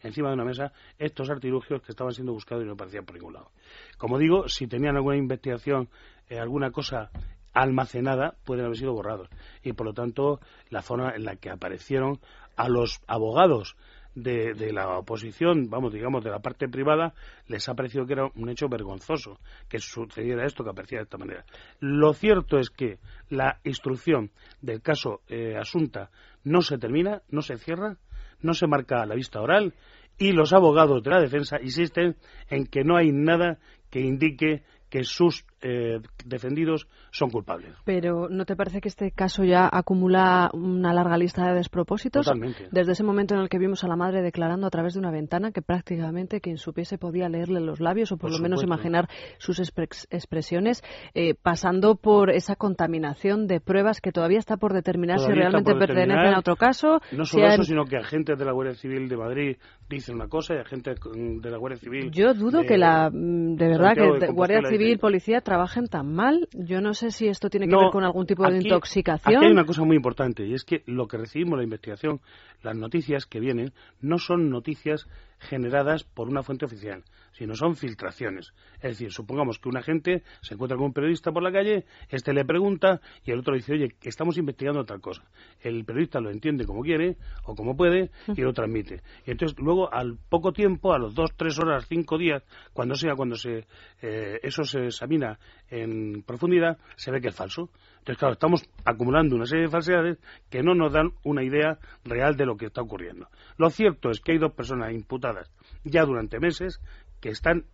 encima 0.00 0.28
de 0.28 0.34
una 0.34 0.44
mesa, 0.44 0.72
estos 0.98 1.30
artilugios 1.30 1.82
que 1.82 1.92
estaban 1.92 2.12
siendo 2.12 2.32
buscados 2.32 2.64
y 2.64 2.66
no 2.66 2.74
aparecían 2.74 3.04
por 3.04 3.16
ningún 3.16 3.34
lado. 3.34 3.50
Como 3.98 4.18
digo, 4.18 4.48
si 4.48 4.66
tenían 4.66 4.96
alguna 4.96 5.16
investigación, 5.16 5.88
eh, 6.28 6.38
alguna 6.38 6.70
cosa 6.70 7.10
almacenada, 7.52 8.36
pueden 8.44 8.66
haber 8.66 8.76
sido 8.76 8.92
borrados. 8.92 9.28
Y 9.62 9.72
por 9.72 9.86
lo 9.86 9.94
tanto, 9.94 10.40
la 10.68 10.82
zona 10.82 11.14
en 11.14 11.24
la 11.24 11.36
que 11.36 11.50
aparecieron 11.50 12.20
a 12.56 12.68
los 12.68 13.00
abogados 13.06 13.76
de, 14.16 14.72
la 14.72 14.98
oposición, 14.98 15.68
vamos, 15.68 15.92
digamos, 15.92 16.24
de 16.24 16.30
la 16.30 16.40
parte 16.40 16.68
privada, 16.68 17.12
les 17.46 17.68
ha 17.68 17.74
parecido 17.74 18.06
que 18.06 18.14
era 18.14 18.28
un 18.34 18.48
hecho 18.48 18.68
vergonzoso 18.68 19.38
que 19.68 19.78
sucediera 19.78 20.46
esto, 20.46 20.64
que 20.64 20.70
apareciera 20.70 21.02
de 21.02 21.04
esta 21.04 21.18
manera. 21.18 21.44
Lo 21.80 22.14
cierto 22.14 22.58
es 22.58 22.70
que 22.70 22.98
la 23.28 23.60
instrucción 23.62 24.30
del 24.62 24.80
caso 24.80 25.20
eh, 25.28 25.56
Asunta 25.56 26.10
no 26.44 26.62
se 26.62 26.78
termina, 26.78 27.22
no 27.30 27.42
se 27.42 27.58
cierra, 27.58 27.98
no 28.40 28.54
se 28.54 28.66
marca 28.66 29.04
la 29.04 29.14
vista 29.14 29.40
oral 29.40 29.74
y 30.18 30.32
los 30.32 30.54
abogados 30.54 31.02
de 31.02 31.10
la 31.10 31.20
defensa 31.20 31.58
insisten 31.60 32.16
en 32.48 32.66
que 32.66 32.84
no 32.84 32.96
hay 32.96 33.12
nada 33.12 33.58
que 33.90 34.00
indique 34.00 34.62
que 34.88 35.04
sus 35.04 35.44
eh, 35.62 36.00
defendidos 36.24 36.86
son 37.10 37.30
culpables. 37.30 37.74
Pero 37.84 38.28
¿no 38.28 38.44
te 38.44 38.56
parece 38.56 38.80
que 38.80 38.88
este 38.88 39.10
caso 39.10 39.42
ya 39.44 39.68
acumula 39.72 40.50
una 40.52 40.92
larga 40.92 41.16
lista 41.16 41.48
de 41.48 41.54
despropósitos? 41.54 42.26
Totalmente. 42.26 42.68
Desde 42.70 42.92
ese 42.92 43.02
momento 43.02 43.34
en 43.34 43.40
el 43.40 43.48
que 43.48 43.58
vimos 43.58 43.82
a 43.82 43.88
la 43.88 43.96
madre 43.96 44.22
declarando 44.22 44.66
a 44.66 44.70
través 44.70 44.94
de 44.94 45.00
una 45.00 45.10
ventana 45.10 45.52
que 45.52 45.62
prácticamente 45.62 46.40
quien 46.40 46.58
supiese 46.58 46.98
podía 46.98 47.28
leerle 47.28 47.60
los 47.60 47.80
labios 47.80 48.12
o 48.12 48.18
por, 48.18 48.30
lo 48.30 48.38
menos 48.38 48.62
imaginar 48.62 49.08
sus 49.38 49.60
expresiones, 49.60 50.82
eh, 51.14 51.34
pasando 51.34 51.96
por 51.96 52.30
esa 52.30 52.56
contaminación 52.56 53.46
de 53.46 53.60
pruebas 53.60 54.00
que 54.00 54.12
todavía 54.12 54.38
está 54.38 54.56
por 54.58 54.74
determinar 54.74 55.20
si 55.20 55.32
realmente 55.32 55.74
pertenecen 55.74 56.34
a 56.34 56.38
otro 56.38 56.56
caso. 56.56 57.00
No 57.12 57.24
solo 57.24 57.46
eso, 57.46 57.62
sino 57.62 57.84
que 57.84 57.96
agentes 57.96 58.38
de 58.38 58.44
la 58.44 58.52
Guardia 58.52 58.74
Civil 58.74 59.08
de 59.08 59.16
Madrid 59.16 59.56
dicen 59.88 60.16
una 60.16 60.28
cosa 60.28 60.54
y 60.54 60.58
agentes 60.58 60.98
de 61.02 61.50
la 61.50 61.56
Guardia 61.56 61.78
Civil. 61.78 62.10
Yo 62.10 62.34
dudo 62.34 62.62
que 62.64 62.76
la. 62.76 63.10
Mm, 63.10 63.56
de 63.56 63.68
verdad, 63.68 63.94
que 63.94 64.32
Guardia 64.32 64.60
Civil, 64.68 64.98
policía 64.98 65.40
trabajen 65.56 65.88
tan 65.88 66.12
mal. 66.12 66.48
Yo 66.52 66.82
no 66.82 66.92
sé 66.92 67.10
si 67.10 67.28
esto 67.28 67.48
tiene 67.48 67.66
que 67.66 67.74
ver 67.74 67.90
con 67.90 68.04
algún 68.04 68.26
tipo 68.26 68.46
de 68.46 68.58
intoxicación. 68.58 69.36
Aquí 69.36 69.46
hay 69.46 69.52
una 69.52 69.64
cosa 69.64 69.84
muy 69.84 69.96
importante 69.96 70.46
y 70.46 70.52
es 70.52 70.64
que 70.64 70.82
lo 70.84 71.08
que 71.08 71.16
recibimos 71.16 71.56
la 71.56 71.64
investigación, 71.64 72.20
las 72.62 72.76
noticias 72.76 73.24
que 73.24 73.40
vienen, 73.40 73.72
no 74.02 74.18
son 74.18 74.50
noticias 74.50 75.06
generadas 75.38 76.04
por 76.04 76.28
una 76.28 76.42
fuente 76.42 76.66
oficial, 76.66 77.04
sino 77.36 77.54
son 77.54 77.76
filtraciones. 77.76 78.54
Es 78.76 78.92
decir, 78.92 79.12
supongamos 79.12 79.58
que 79.58 79.68
un 79.68 79.76
agente 79.76 80.22
se 80.40 80.54
encuentra 80.54 80.76
con 80.76 80.86
un 80.86 80.92
periodista 80.92 81.32
por 81.32 81.42
la 81.42 81.52
calle, 81.52 81.84
este 82.08 82.32
le 82.32 82.44
pregunta 82.44 83.00
y 83.24 83.30
el 83.30 83.40
otro 83.40 83.54
dice, 83.54 83.74
oye, 83.74 83.94
estamos 84.02 84.38
investigando 84.38 84.80
otra 84.80 84.98
cosa. 84.98 85.22
El 85.60 85.84
periodista 85.84 86.20
lo 86.20 86.30
entiende 86.30 86.64
como 86.64 86.82
quiere 86.82 87.16
o 87.44 87.54
como 87.54 87.76
puede 87.76 88.10
y 88.28 88.40
lo 88.40 88.52
transmite. 88.54 89.02
Y 89.26 89.32
entonces 89.32 89.58
luego, 89.58 89.92
al 89.92 90.16
poco 90.28 90.52
tiempo, 90.52 90.94
a 90.94 90.98
los 90.98 91.14
dos, 91.14 91.30
tres 91.36 91.58
horas, 91.58 91.86
cinco 91.88 92.16
días, 92.16 92.42
cuando 92.72 92.94
sea, 92.94 93.14
cuando 93.14 93.36
se, 93.36 93.66
eh, 94.00 94.40
eso 94.42 94.64
se 94.64 94.86
examina 94.86 95.38
en 95.68 96.22
profundidad, 96.22 96.78
se 96.96 97.10
ve 97.10 97.20
que 97.20 97.28
es 97.28 97.36
falso. 97.36 97.70
Entonces, 97.98 98.18
claro, 98.18 98.34
estamos 98.34 98.62
acumulando 98.84 99.34
una 99.34 99.46
serie 99.46 99.64
de 99.64 99.70
falsedades 99.70 100.18
que 100.48 100.62
no 100.62 100.74
nos 100.74 100.92
dan 100.92 101.10
una 101.24 101.42
idea 101.42 101.78
real 102.04 102.36
de 102.36 102.46
lo 102.46 102.56
que 102.56 102.66
está 102.66 102.80
ocurriendo. 102.80 103.28
Lo 103.58 103.68
cierto 103.68 104.10
es 104.10 104.20
que 104.20 104.32
hay 104.32 104.38
dos 104.38 104.52
personas 104.52 104.92
imputadas 104.92 105.50
ya 105.82 106.04
durante 106.04 106.38
meses 106.38 106.80
que 107.20 107.30
están 107.30 107.64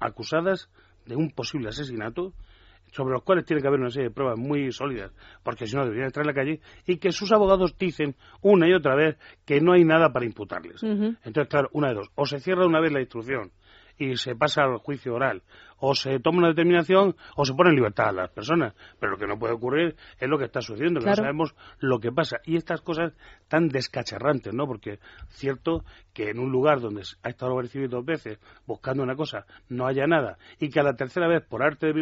acusadas 0.00 0.70
de 1.06 1.16
un 1.16 1.30
posible 1.30 1.68
asesinato 1.68 2.32
sobre 2.92 3.14
los 3.14 3.22
cuales 3.22 3.44
tiene 3.44 3.60
que 3.60 3.68
haber 3.68 3.80
una 3.80 3.90
serie 3.90 4.08
de 4.08 4.14
pruebas 4.14 4.38
muy 4.38 4.72
sólidas, 4.72 5.12
porque 5.42 5.66
si 5.66 5.76
no 5.76 5.84
deberían 5.84 6.06
estar 6.06 6.22
en 6.22 6.28
la 6.28 6.34
calle, 6.34 6.60
y 6.86 6.96
que 6.98 7.12
sus 7.12 7.32
abogados 7.32 7.76
dicen 7.78 8.14
una 8.40 8.68
y 8.68 8.72
otra 8.72 8.94
vez 8.94 9.18
que 9.44 9.60
no 9.60 9.72
hay 9.72 9.84
nada 9.84 10.12
para 10.12 10.24
imputarles. 10.24 10.82
Entonces, 10.82 11.48
claro, 11.48 11.68
una 11.72 11.88
de 11.88 11.94
dos, 11.94 12.10
o 12.14 12.26
se 12.26 12.40
cierra 12.40 12.66
una 12.66 12.80
vez 12.80 12.92
la 12.92 13.00
instrucción 13.00 13.52
y 13.98 14.16
se 14.16 14.36
pasa 14.36 14.62
al 14.62 14.78
juicio 14.78 15.14
oral, 15.14 15.42
o 15.78 15.94
se 15.94 16.18
toma 16.20 16.38
una 16.38 16.48
determinación 16.48 17.16
o 17.36 17.44
se 17.44 17.54
pone 17.54 17.70
en 17.70 17.76
libertad 17.76 18.08
a 18.08 18.12
las 18.12 18.30
personas. 18.30 18.74
Pero 18.98 19.12
lo 19.12 19.18
que 19.18 19.26
no 19.26 19.38
puede 19.38 19.54
ocurrir 19.54 19.96
es 20.18 20.28
lo 20.28 20.38
que 20.38 20.44
está 20.44 20.60
sucediendo, 20.60 21.00
que 21.00 21.06
no 21.06 21.16
sabemos 21.16 21.54
lo 21.80 21.98
que 21.98 22.12
pasa. 22.12 22.38
Y 22.44 22.56
estas 22.56 22.80
cosas 22.80 23.12
tan 23.48 23.68
descacharrantes, 23.68 24.54
¿no? 24.54 24.66
Porque 24.66 24.98
cierto 25.28 25.84
que 26.12 26.30
en 26.30 26.38
un 26.38 26.50
lugar 26.50 26.80
donde 26.80 27.02
ha 27.22 27.28
estado 27.28 27.56
Civil 27.66 27.88
dos 27.88 28.04
veces 28.04 28.38
buscando 28.66 29.02
una 29.02 29.16
cosa, 29.16 29.46
no 29.68 29.86
haya 29.86 30.06
nada, 30.06 30.38
y 30.58 30.70
que 30.70 30.80
a 30.80 30.82
la 30.82 30.94
tercera 30.94 31.28
vez, 31.28 31.44
por 31.44 31.62
arte 31.62 31.86
de 31.86 31.92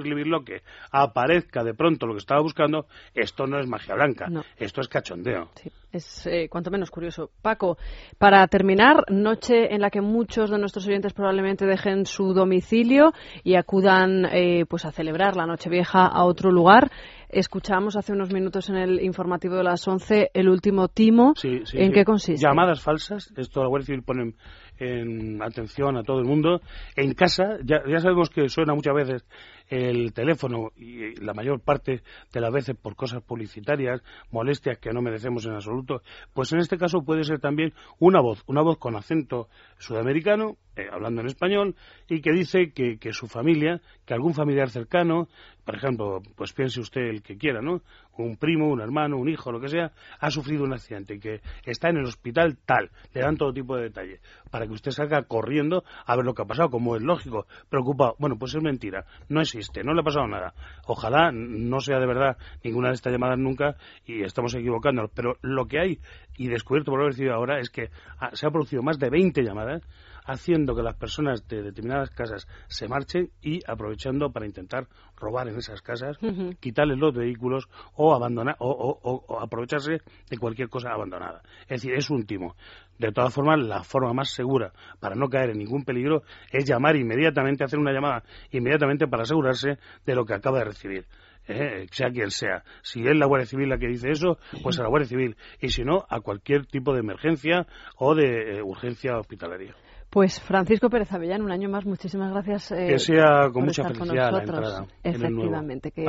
que 0.45 0.63
aparezca 0.91 1.63
de 1.65 1.75
pronto 1.75 2.07
lo 2.07 2.15
que 2.15 2.19
estaba 2.19 2.41
buscando, 2.41 2.87
esto 3.15 3.47
no 3.47 3.59
es 3.59 3.67
magia 3.67 3.95
blanca, 3.95 4.27
esto 4.57 4.81
es 4.81 4.89
cachondeo. 4.89 5.51
Sí, 5.55 5.71
es 5.93 6.27
eh, 6.27 6.49
cuanto 6.51 6.71
menos 6.71 6.91
curioso. 6.91 7.31
Paco, 7.43 7.79
para 8.19 8.47
terminar, 8.49 9.05
noche 9.11 9.75
en 9.75 9.81
la 9.81 9.91
que 9.91 10.01
muchos 10.01 10.51
de 10.51 10.59
nuestros 10.59 10.87
oyentes 10.87 11.13
probablemente 11.13 11.67
dejen 11.67 12.07
su 12.07 12.35
domicilio 12.35 13.13
y 13.43 13.55
acudan 13.65 14.27
eh, 14.27 14.67
pues 14.69 14.85
a 14.85 14.93
celebrar 14.93 15.37
la 15.37 15.47
Nochevieja 15.47 16.07
a 16.07 16.25
otro 16.25 16.53
lugar. 16.53 16.91
Escuchamos 17.31 17.97
hace 17.97 18.13
unos 18.13 18.33
minutos 18.33 18.69
en 18.69 18.77
el 18.77 19.01
informativo 19.03 19.57
de 19.57 19.65
las 19.65 19.89
11 19.89 20.31
el 20.35 20.49
último 20.51 20.89
timo. 20.89 21.33
¿En 21.43 21.93
qué 21.93 22.05
consiste? 22.05 22.47
Llamadas 22.47 22.83
falsas. 22.83 23.33
Esto 23.37 23.63
la 23.63 23.69
Guardia 23.69 23.87
Civil 23.87 24.03
pone 24.03 24.35
en 24.79 25.43
atención 25.43 25.97
a 25.97 26.03
todo 26.03 26.19
el 26.19 26.27
mundo. 26.27 26.61
En 26.95 27.15
casa, 27.15 27.57
ya, 27.65 27.79
ya 27.89 27.99
sabemos 28.01 28.29
que 28.29 28.49
suena 28.49 28.75
muchas 28.75 28.95
veces 28.95 29.25
el 29.69 30.13
teléfono 30.13 30.71
y 30.77 31.15
la 31.21 31.35
mayor 31.35 31.61
parte 31.61 32.03
de 32.33 32.41
las 32.41 32.53
veces 32.53 32.77
por 32.77 32.97
cosas 32.97 33.23
publicitarias, 33.23 34.03
molestias 34.31 34.79
que 34.79 34.93
no 34.93 35.03
merecemos 35.03 35.47
en 35.47 35.55
absoluto, 35.55 36.03
pues 36.33 36.53
en 36.53 36.61
este 36.61 36.77
caso 36.77 37.03
puede 37.03 37.25
ser 37.25 37.41
también 37.41 37.73
una 37.99 38.21
voz, 38.21 38.43
una 38.47 38.63
voz 38.63 38.79
con 38.79 38.97
acento 38.97 39.49
sudamericano, 39.79 40.57
eh, 40.77 40.89
hablando 40.91 41.21
en 41.21 41.29
español, 41.29 41.77
y 42.09 42.21
que 42.21 42.33
dice 42.33 42.73
que, 42.73 42.99
que 42.99 43.13
su 43.13 43.29
familia, 43.29 43.81
que 44.05 44.15
algún 44.15 44.35
familiar 44.35 44.71
cercano, 44.71 45.29
por 45.65 45.77
ejemplo, 45.77 46.21
pues 46.37 46.53
piense 46.53 46.81
usted 46.81 47.03
el 47.03 47.23
que 47.23 47.37
quiera, 47.37 47.63
¿no? 47.63 47.81
Un 48.19 48.37
primo, 48.37 48.69
un 48.69 48.81
hermano, 48.81 49.17
un 49.17 49.29
hijo, 49.29 49.51
lo 49.51 49.61
que 49.61 49.69
sea, 49.69 49.93
ha 50.21 50.31
sufrido 50.31 50.65
un 50.65 50.73
accidente 50.73 51.15
y 51.15 51.21
que 51.21 51.41
está 51.65 51.89
en 51.89 51.99
el 51.99 52.05
hospital 52.05 52.59
tal, 52.67 52.91
le 53.13 53.21
dan 53.23 53.37
todo 53.37 53.53
tipo 53.53 53.77
de 53.77 53.85
detalle, 53.85 54.21
para 54.51 54.67
que 54.67 54.73
usted 54.73 54.91
salga 54.91 55.23
corriendo 55.23 55.85
a 56.07 56.17
ver 56.17 56.25
lo 56.25 56.35
que 56.35 56.43
ha 56.43 56.47
pasado, 56.47 56.71
como 56.71 56.97
es 56.97 57.03
lógico, 57.03 57.47
preocupado. 57.69 58.17
Bueno, 58.19 58.37
pues 58.39 58.55
es 58.55 58.63
mentira, 58.63 59.07
no 59.29 59.41
existe, 59.41 59.64
no 59.85 59.95
le 59.95 60.01
ha 60.01 60.05
pasado 60.05 60.27
nada. 60.27 60.55
Ojalá 60.87 61.31
no 61.33 61.81
sea 61.81 61.99
de 61.99 62.07
verdad 62.07 62.37
ninguna 62.63 62.89
de 62.89 62.95
estas 62.95 63.13
llamadas 63.13 63.39
nunca 63.39 63.77
y 64.07 64.23
estamos 64.23 64.55
equivocándonos, 64.55 65.11
pero 65.15 65.37
lo 65.43 65.67
que 65.67 65.79
hay 65.79 66.01
y 66.37 66.49
descubierto 66.49 66.91
por 66.91 67.01
haber 67.01 67.15
sido 67.15 67.35
ahora 67.35 67.61
es 67.61 67.71
que 67.71 67.91
se 68.33 68.47
ha 68.47 68.51
producido 68.51 68.83
más 68.83 68.99
de 68.99 69.11
20 69.11 69.43
llamadas 69.43 69.83
haciendo 70.25 70.75
que 70.75 70.83
las 70.83 70.97
personas 70.97 71.47
de 71.49 71.63
determinadas 71.63 72.11
casas 72.11 72.49
se 72.67 72.89
marchen 72.89 73.31
y 73.43 73.61
aprovechando 73.67 74.33
para 74.33 74.47
intentar 74.47 74.89
robar 75.17 75.49
en 75.49 75.57
esas 75.57 75.83
casas, 75.83 76.17
quitarles 76.61 76.99
los 76.99 77.15
vehículos 77.15 77.69
o 77.95 78.15
abandonar 78.15 78.57
o, 78.59 79.39
aprovecharse 79.41 80.01
de 80.29 80.39
cualquier 80.39 80.69
cosa 80.69 80.91
abandonada. 80.91 81.43
Es 81.63 81.83
decir, 81.83 81.93
es 81.95 82.11
un 82.11 82.25
timo. 82.27 82.57
De 82.99 83.13
todas 83.13 83.35
formas, 83.35 83.61
la 83.61 83.83
forma 83.83 84.13
más 84.13 84.31
segura 84.31 84.73
para 85.01 85.15
no 85.15 85.29
caer 85.29 85.51
en 85.51 85.59
ningún 85.59 85.85
peligro 85.85 86.23
es 86.51 86.65
llamar 86.65 86.97
inmediatamente, 86.97 87.65
hacer 87.65 87.79
una 87.79 87.93
llamada 87.93 88.23
inmediatamente 88.51 89.07
para 89.07 89.25
asegurarse 89.25 89.79
de 90.07 90.15
lo 90.15 90.25
que 90.25 90.35
acaba 90.35 90.59
de 90.59 90.65
recibir. 90.65 91.07
Eh, 91.47 91.87
sea 91.91 92.11
quien 92.11 92.31
sea. 92.31 92.65
Si 92.83 93.07
es 93.07 93.17
la 93.17 93.27
Guardia 93.27 93.47
Civil 93.47 93.69
la 93.69 93.77
que 93.77 93.89
dice 93.89 94.11
eso, 94.11 94.39
pues 94.63 94.79
a 94.79 94.83
la 94.83 94.89
Guardia 94.89 95.09
Civil. 95.09 95.37
Y 95.61 95.69
si 95.69 95.85
no, 95.85 96.07
a 96.09 96.21
cualquier 96.21 96.67
tipo 96.67 96.95
de 96.95 97.01
emergencia 97.01 97.67
o 97.97 98.15
de 98.15 98.59
eh, 98.59 98.63
urgencia 98.63 99.19
hospitalaria. 99.19 99.75
Pues 100.15 100.41
Francisco 100.41 100.89
Pérez 100.89 101.13
Avellán, 101.13 101.43
un 101.43 101.51
año 101.51 101.69
más, 101.69 101.85
muchísimas 101.85 102.31
gracias. 102.31 102.71
Eh, 102.71 102.87
que 102.87 102.99
sea 103.01 103.51
con 103.53 103.65
mucha 103.65 103.83
felicidad 103.83 104.31
la 104.31 104.39
entrada. 104.39 104.87
Efectivamente, 105.03 105.91
que 105.91 106.05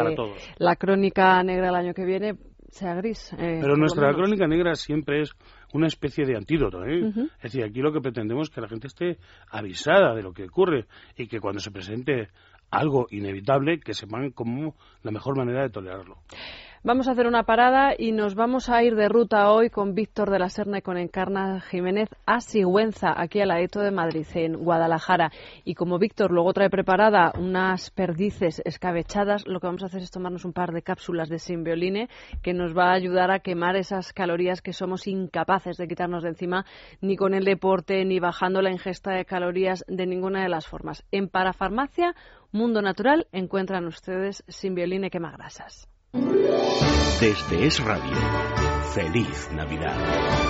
la 0.60 0.76
crónica 0.76 1.42
negra 1.42 1.70
el 1.70 1.76
año 1.76 1.94
que 1.96 2.06
viene 2.06 2.36
sea 2.70 2.94
gris. 2.94 3.34
Eh, 3.34 3.58
Pero 3.60 3.76
nuestra 3.76 4.14
crónica 4.14 4.46
negra 4.46 4.76
siempre 4.76 5.22
es 5.22 5.32
una 5.74 5.88
especie 5.88 6.24
de 6.24 6.38
antídoto. 6.38 6.86
¿eh? 6.86 7.14
Es 7.38 7.52
decir, 7.52 7.64
aquí 7.64 7.80
lo 7.80 7.92
que 7.92 8.00
pretendemos 8.00 8.50
es 8.50 8.54
que 8.54 8.62
la 8.62 8.68
gente 8.68 8.86
esté 8.86 9.18
avisada 9.50 10.14
de 10.14 10.22
lo 10.22 10.34
que 10.34 10.44
ocurre 10.44 10.86
y 11.18 11.26
que 11.26 11.40
cuando 11.40 11.60
se 11.60 11.72
presente 11.72 12.28
algo 12.70 13.08
inevitable, 13.10 13.80
que 13.80 13.96
sepan 13.96 14.30
como 14.30 14.76
la 15.02 15.10
mejor 15.10 15.36
manera 15.36 15.64
de 15.64 15.70
tolerarlo. 15.72 16.18
Vamos 16.86 17.08
a 17.08 17.14
hacer 17.14 17.26
una 17.26 17.42
parada 17.42 17.96
y 17.98 18.12
nos 18.12 18.36
vamos 18.36 18.70
a 18.70 18.84
ir 18.84 18.94
de 18.96 19.10
ruta 19.10 19.50
hoy 19.50 19.72
con 19.72 19.96
Víctor 19.96 20.30
de 20.30 20.38
la 20.38 20.50
Serna 20.50 20.78
y 20.78 20.82
con 20.84 20.98
Encarna 20.98 21.60
Jiménez 21.60 22.10
a 22.28 22.42
Sigüenza, 22.42 23.12
aquí 23.20 23.42
al 23.42 23.48
ladito 23.48 23.80
de 23.80 23.90
Madrid, 23.90 24.28
en 24.36 24.58
Guadalajara. 24.58 25.32
Y 25.64 25.74
como 25.74 25.98
Víctor 25.98 26.30
luego 26.30 26.54
trae 26.54 26.70
preparada 26.70 27.34
unas 27.40 27.90
perdices 27.90 28.62
escabechadas, 28.66 29.48
lo 29.48 29.60
que 29.60 29.66
vamos 29.66 29.82
a 29.82 29.88
hacer 29.88 30.04
es 30.04 30.12
tomarnos 30.12 30.46
un 30.46 30.54
par 30.54 30.74
de 30.74 30.84
cápsulas 30.84 31.28
de 31.28 31.40
Simbioline 31.40 32.08
que 32.44 32.54
nos 32.54 32.78
va 32.78 32.92
a 32.92 32.94
ayudar 32.94 33.32
a 33.32 33.40
quemar 33.40 33.76
esas 33.78 34.14
calorías 34.14 34.62
que 34.62 34.72
somos 34.72 35.08
incapaces 35.08 35.78
de 35.78 35.88
quitarnos 35.88 36.22
de 36.22 36.30
encima 36.30 36.68
ni 37.02 37.16
con 37.16 37.34
el 37.34 37.46
deporte 37.46 38.06
ni 38.06 38.20
bajando 38.20 38.62
la 38.62 38.70
ingesta 38.70 39.10
de 39.10 39.26
calorías 39.26 39.84
de 39.88 40.06
ninguna 40.06 40.44
de 40.44 40.50
las 40.50 40.68
formas. 40.68 41.04
En 41.12 41.30
Parafarmacia, 41.30 42.14
Mundo 42.52 42.84
Natural, 42.84 43.26
encuentran 43.32 43.88
ustedes 43.88 44.44
Simbioline 44.48 45.10
quemagrasas. 45.10 45.90
Desde 47.20 47.66
Es 47.68 47.84
Radio, 47.84 48.16
feliz 48.94 49.50
Navidad. 49.52 50.45